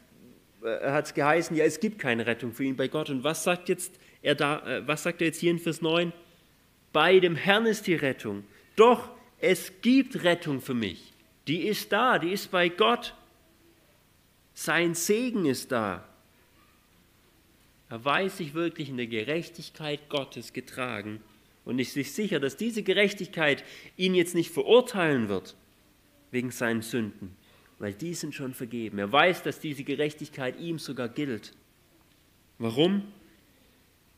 äh, 0.63 0.91
hat 0.91 1.05
es 1.05 1.13
geheißen, 1.13 1.55
ja, 1.55 1.65
es 1.65 1.79
gibt 1.79 1.99
keine 1.99 2.25
Rettung 2.25 2.53
für 2.53 2.63
ihn 2.63 2.75
bei 2.75 2.87
Gott. 2.87 3.09
Und 3.09 3.23
was 3.23 3.43
sagt, 3.43 3.69
jetzt 3.69 3.99
er 4.21 4.35
da, 4.35 4.65
äh, 4.67 4.87
was 4.87 5.03
sagt 5.03 5.21
er 5.21 5.27
jetzt 5.27 5.39
hier 5.39 5.51
in 5.51 5.59
Vers 5.59 5.81
9? 5.81 6.11
Bei 6.91 7.19
dem 7.19 7.35
Herrn 7.35 7.65
ist 7.65 7.87
die 7.87 7.95
Rettung. 7.95 8.43
Doch 8.75 9.09
es 9.39 9.81
gibt 9.81 10.23
Rettung 10.23 10.59
für 10.61 10.73
mich. 10.73 11.13
Die 11.47 11.67
ist 11.67 11.91
da, 11.91 12.19
die 12.19 12.31
ist 12.31 12.51
bei 12.51 12.69
Gott. 12.69 13.15
Sein 14.53 14.93
Segen 14.93 15.45
ist 15.45 15.71
da. 15.71 16.07
Er 17.89 18.03
weiß 18.03 18.37
sich 18.37 18.53
wirklich 18.53 18.89
in 18.89 18.97
der 18.97 19.07
Gerechtigkeit 19.07 20.09
Gottes 20.09 20.53
getragen 20.53 21.21
und 21.65 21.79
ist 21.79 21.93
sich 21.93 22.11
sicher, 22.13 22.39
dass 22.39 22.57
diese 22.57 22.83
Gerechtigkeit 22.83 23.63
ihn 23.97 24.15
jetzt 24.15 24.35
nicht 24.35 24.51
verurteilen 24.51 25.29
wird 25.29 25.55
wegen 26.31 26.51
seinen 26.51 26.81
Sünden, 26.81 27.35
weil 27.79 27.93
die 27.93 28.13
sind 28.13 28.33
schon 28.33 28.53
vergeben. 28.53 28.99
Er 28.99 29.11
weiß, 29.11 29.43
dass 29.43 29.59
diese 29.59 29.83
Gerechtigkeit 29.83 30.59
ihm 30.59 30.79
sogar 30.79 31.09
gilt. 31.09 31.53
Warum? 32.57 33.03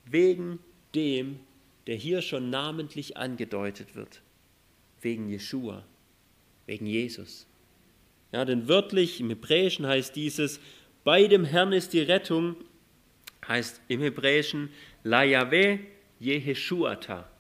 Wegen 0.06 0.60
dem, 0.96 1.40
der 1.88 1.96
hier 1.96 2.22
schon 2.22 2.50
namentlich 2.50 3.18
angedeutet 3.18 3.96
wird, 3.96 4.22
wegen 5.02 5.30
Jeshua, 5.30 5.86
wegen 6.66 6.86
Jesus. 6.86 7.48
Ja, 8.32 8.46
denn 8.46 8.68
wörtlich 8.68 9.20
im 9.20 9.30
Hebräischen 9.30 9.86
heißt 9.86 10.16
dieses, 10.16 10.60
bei 11.04 11.28
dem 11.28 11.46
Herrn 11.46 11.74
ist 11.74 11.94
die 11.94 12.02
Rettung, 12.02 12.56
heißt 13.48 13.82
im 13.88 14.02
Hebräischen 14.02 14.70
La 15.04 15.24
Yahweh 15.24 15.80
Jeheshuata. 16.20 17.31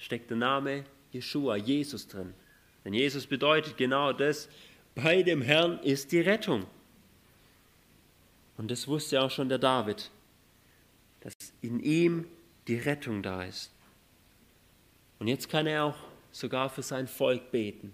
Steckt 0.00 0.30
der 0.30 0.38
Name 0.38 0.84
Jeshua, 1.12 1.56
Jesus 1.56 2.08
drin. 2.08 2.32
Denn 2.84 2.94
Jesus 2.94 3.26
bedeutet 3.26 3.76
genau 3.76 4.12
das, 4.12 4.48
bei 4.94 5.22
dem 5.22 5.42
Herrn 5.42 5.78
ist 5.80 6.10
die 6.12 6.20
Rettung. 6.20 6.66
Und 8.56 8.70
das 8.70 8.88
wusste 8.88 9.20
auch 9.20 9.30
schon 9.30 9.48
der 9.48 9.58
David, 9.58 10.10
dass 11.20 11.34
in 11.60 11.80
ihm 11.80 12.26
die 12.66 12.76
Rettung 12.76 13.22
da 13.22 13.44
ist. 13.44 13.70
Und 15.18 15.28
jetzt 15.28 15.50
kann 15.50 15.66
er 15.66 15.84
auch 15.84 15.98
sogar 16.32 16.70
für 16.70 16.82
sein 16.82 17.06
Volk 17.06 17.50
beten. 17.50 17.92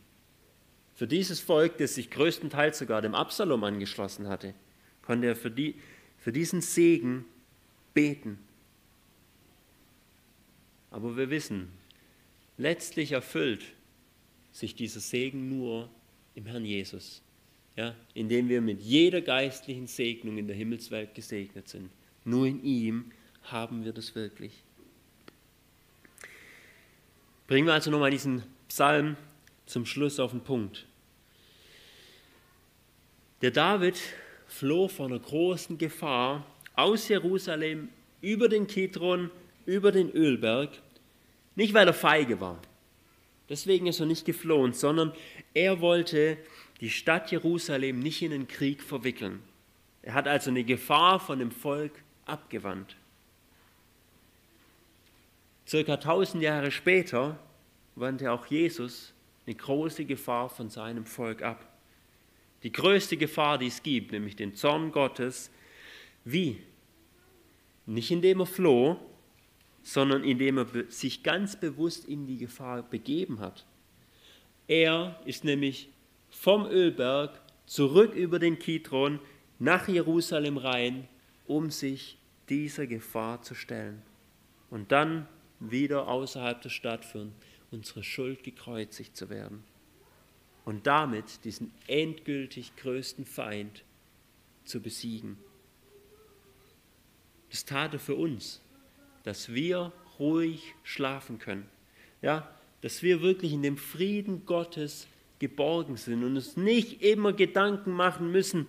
Für 0.94 1.08
dieses 1.08 1.40
Volk, 1.40 1.76
das 1.78 1.96
sich 1.96 2.10
größtenteils 2.10 2.78
sogar 2.78 3.02
dem 3.02 3.14
Absalom 3.14 3.64
angeschlossen 3.64 4.28
hatte, 4.28 4.54
konnte 5.02 5.26
er 5.26 5.36
für, 5.36 5.50
die, 5.50 5.74
für 6.18 6.32
diesen 6.32 6.60
Segen 6.60 7.24
beten. 7.94 8.38
Aber 10.90 11.16
wir 11.16 11.30
wissen, 11.30 11.70
letztlich 12.56 13.12
erfüllt 13.12 13.64
sich 14.52 14.74
dieser 14.74 15.00
Segen 15.00 15.48
nur 15.48 15.88
im 16.34 16.46
Herrn 16.46 16.64
Jesus, 16.64 17.22
ja, 17.76 17.94
indem 18.14 18.48
wir 18.48 18.60
mit 18.60 18.80
jeder 18.80 19.20
geistlichen 19.20 19.86
Segnung 19.86 20.38
in 20.38 20.46
der 20.46 20.56
Himmelswelt 20.56 21.14
gesegnet 21.14 21.68
sind. 21.68 21.90
Nur 22.24 22.46
in 22.46 22.62
ihm 22.64 23.12
haben 23.42 23.84
wir 23.84 23.92
das 23.92 24.14
wirklich. 24.14 24.62
Bringen 27.46 27.66
wir 27.66 27.74
also 27.74 27.90
nochmal 27.90 28.10
diesen 28.10 28.42
Psalm 28.68 29.16
zum 29.66 29.86
Schluss 29.86 30.18
auf 30.18 30.32
den 30.32 30.40
Punkt. 30.40 30.86
Der 33.42 33.50
David 33.50 33.96
floh 34.46 34.88
vor 34.88 35.06
einer 35.06 35.18
großen 35.18 35.78
Gefahr 35.78 36.46
aus 36.74 37.08
Jerusalem 37.08 37.90
über 38.20 38.48
den 38.48 38.66
Kidron, 38.66 39.30
über 39.66 39.92
den 39.92 40.10
Ölberg, 40.10 40.70
nicht 41.56 41.74
weil 41.74 41.88
er 41.88 41.94
feige 41.94 42.40
war. 42.40 42.60
Deswegen 43.48 43.86
ist 43.86 44.00
er 44.00 44.06
nicht 44.06 44.24
geflohen, 44.24 44.72
sondern 44.72 45.12
er 45.54 45.80
wollte 45.80 46.36
die 46.80 46.90
Stadt 46.90 47.30
Jerusalem 47.30 48.00
nicht 48.00 48.22
in 48.22 48.30
den 48.30 48.48
Krieg 48.48 48.82
verwickeln. 48.82 49.42
Er 50.02 50.14
hat 50.14 50.28
also 50.28 50.50
eine 50.50 50.64
Gefahr 50.64 51.18
von 51.18 51.38
dem 51.38 51.50
Volk 51.50 51.92
abgewandt. 52.26 52.96
Circa 55.66 55.94
1000 55.94 56.42
Jahre 56.42 56.70
später 56.70 57.38
wandte 57.96 58.30
auch 58.30 58.46
Jesus 58.46 59.12
eine 59.46 59.56
große 59.56 60.04
Gefahr 60.04 60.48
von 60.48 60.68
seinem 60.68 61.06
Volk 61.06 61.42
ab. 61.42 61.72
Die 62.62 62.72
größte 62.72 63.16
Gefahr, 63.16 63.58
die 63.58 63.66
es 63.66 63.82
gibt, 63.82 64.12
nämlich 64.12 64.36
den 64.36 64.54
Zorn 64.54 64.92
Gottes. 64.92 65.50
Wie? 66.24 66.62
Nicht 67.86 68.10
indem 68.10 68.40
er 68.40 68.46
floh, 68.46 69.00
sondern 69.86 70.24
indem 70.24 70.58
er 70.58 70.66
sich 70.88 71.22
ganz 71.22 71.54
bewusst 71.54 72.06
in 72.06 72.26
die 72.26 72.38
Gefahr 72.38 72.82
begeben 72.82 73.38
hat. 73.38 73.64
Er 74.66 75.20
ist 75.26 75.44
nämlich 75.44 75.90
vom 76.28 76.66
Ölberg 76.66 77.40
zurück 77.66 78.12
über 78.12 78.40
den 78.40 78.58
Kidron 78.58 79.20
nach 79.60 79.86
Jerusalem 79.86 80.56
rein, 80.56 81.06
um 81.46 81.70
sich 81.70 82.18
dieser 82.48 82.88
Gefahr 82.88 83.42
zu 83.42 83.54
stellen. 83.54 84.02
Und 84.70 84.90
dann 84.90 85.28
wieder 85.60 86.08
außerhalb 86.08 86.60
der 86.60 86.70
Stadt 86.70 87.04
für 87.04 87.28
unsere 87.70 88.02
Schuld 88.02 88.42
gekreuzigt 88.42 89.16
zu 89.16 89.30
werden. 89.30 89.62
Und 90.64 90.88
damit 90.88 91.44
diesen 91.44 91.72
endgültig 91.86 92.74
größten 92.74 93.24
Feind 93.24 93.84
zu 94.64 94.80
besiegen. 94.82 95.38
Das 97.50 97.64
tat 97.64 97.92
er 97.92 98.00
für 98.00 98.16
uns, 98.16 98.60
dass 99.26 99.52
wir 99.52 99.92
ruhig 100.20 100.76
schlafen 100.84 101.40
können. 101.40 101.68
Ja, 102.22 102.48
dass 102.80 103.02
wir 103.02 103.22
wirklich 103.22 103.52
in 103.52 103.62
dem 103.62 103.76
Frieden 103.76 104.46
Gottes 104.46 105.08
geborgen 105.40 105.96
sind 105.96 106.22
und 106.22 106.36
uns 106.36 106.56
nicht 106.56 107.02
immer 107.02 107.32
Gedanken 107.32 107.90
machen 107.90 108.30
müssen, 108.30 108.68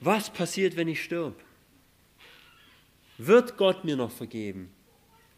was 0.00 0.30
passiert, 0.30 0.74
wenn 0.74 0.88
ich 0.88 1.04
stirb? 1.04 1.40
Wird 3.18 3.56
Gott 3.56 3.84
mir 3.84 3.94
noch 3.94 4.10
vergeben? 4.10 4.68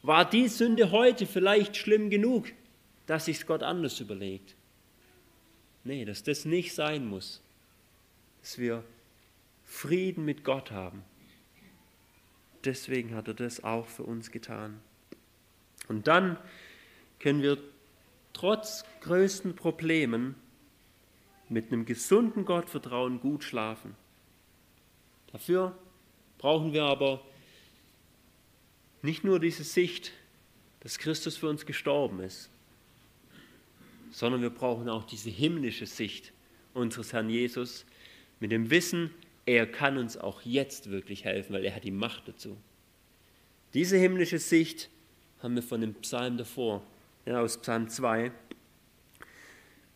War 0.02 0.24
die 0.24 0.48
Sünde 0.48 0.90
heute 0.90 1.26
vielleicht 1.26 1.76
schlimm 1.76 2.08
genug, 2.08 2.46
dass 3.06 3.26
sich 3.26 3.44
Gott 3.44 3.62
anders 3.62 4.00
überlegt? 4.00 4.54
Nee, 5.84 6.06
dass 6.06 6.22
das 6.22 6.46
nicht 6.46 6.74
sein 6.74 7.06
muss. 7.06 7.42
Dass 8.40 8.56
wir 8.56 8.84
Frieden 9.66 10.24
mit 10.24 10.44
Gott 10.44 10.70
haben. 10.70 11.04
Deswegen 12.64 13.14
hat 13.14 13.28
er 13.28 13.34
das 13.34 13.64
auch 13.64 13.86
für 13.86 14.04
uns 14.04 14.30
getan. 14.30 14.80
Und 15.88 16.06
dann 16.06 16.36
können 17.18 17.42
wir 17.42 17.58
trotz 18.32 18.84
größten 19.00 19.56
Problemen 19.56 20.34
mit 21.48 21.72
einem 21.72 21.84
gesunden 21.84 22.44
Gottvertrauen 22.44 23.20
gut 23.20 23.44
schlafen. 23.44 23.94
Dafür 25.32 25.76
brauchen 26.38 26.72
wir 26.72 26.84
aber 26.84 27.24
nicht 29.02 29.24
nur 29.24 29.40
diese 29.40 29.64
Sicht, 29.64 30.12
dass 30.80 30.98
Christus 30.98 31.36
für 31.36 31.48
uns 31.48 31.66
gestorben 31.66 32.20
ist, 32.20 32.50
sondern 34.10 34.42
wir 34.42 34.50
brauchen 34.50 34.88
auch 34.88 35.04
diese 35.04 35.30
himmlische 35.30 35.86
Sicht 35.86 36.32
unseres 36.74 37.12
Herrn 37.12 37.28
Jesus 37.28 37.84
mit 38.40 38.50
dem 38.50 38.70
Wissen, 38.70 39.10
er 39.46 39.66
kann 39.66 39.98
uns 39.98 40.16
auch 40.16 40.42
jetzt 40.42 40.90
wirklich 40.90 41.24
helfen, 41.24 41.52
weil 41.54 41.64
er 41.64 41.74
hat 41.74 41.84
die 41.84 41.90
Macht 41.90 42.28
dazu. 42.28 42.56
Diese 43.74 43.96
himmlische 43.96 44.38
Sicht 44.38 44.88
haben 45.42 45.54
wir 45.54 45.62
von 45.62 45.80
dem 45.80 45.94
Psalm 45.94 46.36
davor, 46.36 46.82
ja, 47.26 47.40
aus 47.40 47.60
Psalm 47.60 47.88
2, 47.88 48.30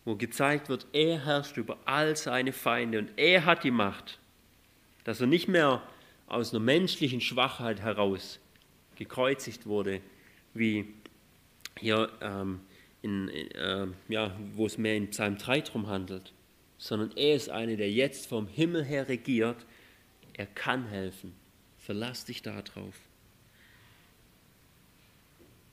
wo 0.05 0.15
gezeigt 0.15 0.69
wird, 0.69 0.87
er 0.93 1.25
herrscht 1.25 1.57
über 1.57 1.77
all 1.85 2.15
seine 2.15 2.53
Feinde 2.53 2.99
und 2.99 3.11
er 3.17 3.45
hat 3.45 3.63
die 3.63 3.71
Macht, 3.71 4.19
dass 5.03 5.21
er 5.21 5.27
nicht 5.27 5.47
mehr 5.47 5.81
aus 6.27 6.53
einer 6.53 6.63
menschlichen 6.63 7.21
Schwachheit 7.21 7.81
heraus 7.81 8.39
gekreuzigt 8.95 9.65
wurde, 9.65 10.01
wie 10.53 10.93
hier 11.79 12.09
ähm, 12.21 12.61
in, 13.01 13.29
äh, 13.29 13.87
ja, 14.09 14.35
wo 14.53 14.65
es 14.65 14.77
mehr 14.77 14.95
in 14.95 15.09
Psalm 15.11 15.37
3 15.37 15.61
drum 15.61 15.87
handelt, 15.87 16.33
sondern 16.77 17.11
er 17.15 17.35
ist 17.35 17.49
einer, 17.49 17.75
der 17.75 17.91
jetzt 17.91 18.27
vom 18.27 18.47
Himmel 18.47 18.83
her 18.83 19.07
regiert. 19.07 19.65
Er 20.33 20.45
kann 20.45 20.87
helfen. 20.87 21.33
Verlass 21.77 22.25
dich 22.25 22.41
darauf. 22.41 22.95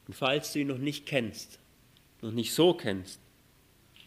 Und 0.07 0.15
falls 0.15 0.53
du 0.53 0.61
ihn 0.61 0.69
noch 0.69 0.79
nicht 0.79 1.07
kennst, 1.07 1.59
noch 2.21 2.33
nicht 2.33 2.53
so 2.53 2.75
kennst, 2.75 3.21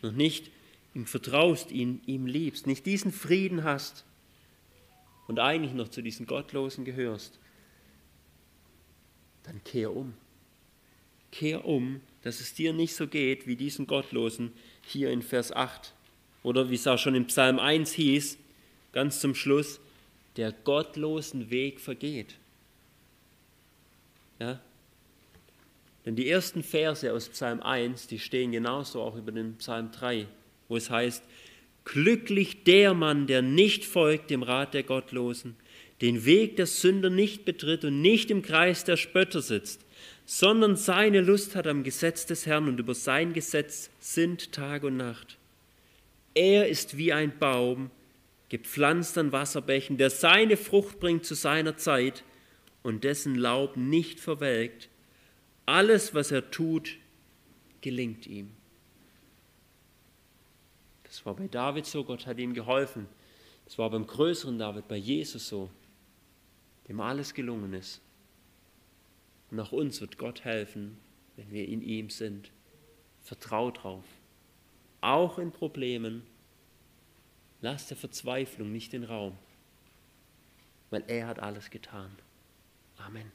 noch 0.02 0.12
nicht 0.12 0.52
ihm 0.94 1.06
vertraust, 1.06 1.72
ihn 1.72 2.02
ihm 2.06 2.26
liebst, 2.26 2.68
nicht 2.68 2.86
diesen 2.86 3.12
Frieden 3.12 3.64
hast 3.64 4.06
und 5.28 5.40
eigentlich 5.40 5.74
noch 5.74 5.90
zu 5.90 6.02
diesen 6.02 6.26
Gottlosen 6.26 6.86
gehörst, 6.86 7.40
dann 9.44 9.64
kehr 9.64 9.96
um. 9.96 10.14
Kehr 11.32 11.66
um, 11.66 12.02
dass 12.22 12.40
es 12.40 12.54
dir 12.54 12.74
nicht 12.74 12.96
so 12.96 13.08
geht 13.08 13.48
wie 13.48 13.56
diesen 13.56 13.86
Gottlosen 13.86 14.54
hier 14.82 15.12
in 15.12 15.22
Vers 15.22 15.52
8. 15.52 15.94
Oder 16.48 16.70
wie 16.70 16.76
es 16.76 16.88
auch 16.88 16.98
schon 16.98 17.14
in 17.14 17.28
Psalm 17.28 17.60
1 17.60 17.92
hieß, 17.92 18.38
ganz 18.94 19.20
zum 19.20 19.36
Schluss, 19.36 19.82
der 20.38 20.54
gottlosen 20.54 21.50
Weg 21.50 21.82
vergeht. 21.82 22.36
Ja? 24.40 24.62
Denn 26.06 26.16
die 26.16 26.30
ersten 26.30 26.64
Verse 26.64 27.12
aus 27.12 27.28
Psalm 27.28 27.62
1, 27.62 28.08
die 28.08 28.18
stehen 28.18 28.54
genauso 28.54 29.02
auch 29.02 29.18
über 29.18 29.34
den 29.34 29.58
Psalm 29.58 29.92
3, 29.92 30.26
wo 30.70 30.78
es 30.78 30.90
heißt, 30.90 31.22
Glücklich 31.84 32.64
der 32.64 32.94
Mann, 32.94 33.28
der 33.28 33.42
nicht 33.42 33.84
folgt 33.84 34.30
dem 34.30 34.42
Rat 34.42 34.74
der 34.74 34.84
Gottlosen, 34.84 35.58
den 36.00 36.24
Weg 36.24 36.56
der 36.56 36.68
Sünder 36.68 37.10
nicht 37.10 37.44
betritt 37.44 37.84
und 37.84 38.02
nicht 38.02 38.32
im 38.32 38.42
Kreis 38.42 38.86
der 38.86 38.96
Spötter 38.96 39.42
sitzt, 39.42 39.82
sondern 40.26 40.78
seine 40.78 41.20
Lust 41.20 41.58
hat 41.58 41.68
am 41.68 41.84
Gesetz 41.84 42.26
des 42.26 42.46
Herrn 42.46 42.70
und 42.70 42.80
über 42.80 42.96
sein 42.96 43.34
Gesetz 43.34 43.90
sind 44.00 44.54
Tag 44.54 44.84
und 44.84 44.96
Nacht. 44.96 45.37
Er 46.38 46.68
ist 46.68 46.98
wie 46.98 47.12
ein 47.12 47.40
Baum, 47.40 47.90
gepflanzt 48.50 49.18
an 49.18 49.32
Wasserbächen, 49.32 49.98
der 49.98 50.12
seine 50.12 50.56
Frucht 50.56 51.00
bringt 51.00 51.26
zu 51.26 51.34
seiner 51.34 51.78
Zeit 51.78 52.24
und 52.84 53.04
dessen 53.04 53.34
Laub 53.34 53.76
nicht 53.76 54.20
verwelkt. 54.20 54.88
Alles, 55.66 56.14
was 56.14 56.30
er 56.30 56.52
tut, 56.52 57.00
gelingt 57.82 58.28
ihm. 58.28 58.52
Das 61.06 61.26
war 61.26 61.34
bei 61.34 61.48
David 61.48 61.88
so, 61.88 62.04
Gott 62.04 62.28
hat 62.28 62.38
ihm 62.38 62.54
geholfen. 62.54 63.08
Das 63.66 63.80
war 63.80 63.90
beim 63.90 64.06
größeren 64.06 64.60
David, 64.60 64.88
bei 64.88 64.98
Jesus 64.98 65.48
so 65.48 65.72
dem 66.88 67.00
alles 67.00 67.34
gelungen 67.34 67.74
ist. 67.74 68.00
Und 69.50 69.60
auch 69.60 69.72
uns 69.72 70.02
wird 70.02 70.20
Gott 70.20 70.46
helfen, 70.46 71.00
wenn 71.36 71.50
wir 71.50 71.68
in 71.68 71.82
ihm 71.82 72.12
sind. 72.12 72.52
Vertrau 73.24 73.72
drauf. 73.72 74.06
Auch 75.08 75.40
in 75.40 75.54
Problemen. 75.54 76.22
Lass 77.62 77.88
der 77.88 77.96
Verzweiflung 77.96 78.74
nicht 78.74 78.92
den 78.92 79.06
Raum, 79.06 79.38
weil 80.90 81.02
er 81.08 81.28
hat 81.28 81.40
alles 81.40 81.70
getan. 81.70 82.12
Amen. 82.98 83.32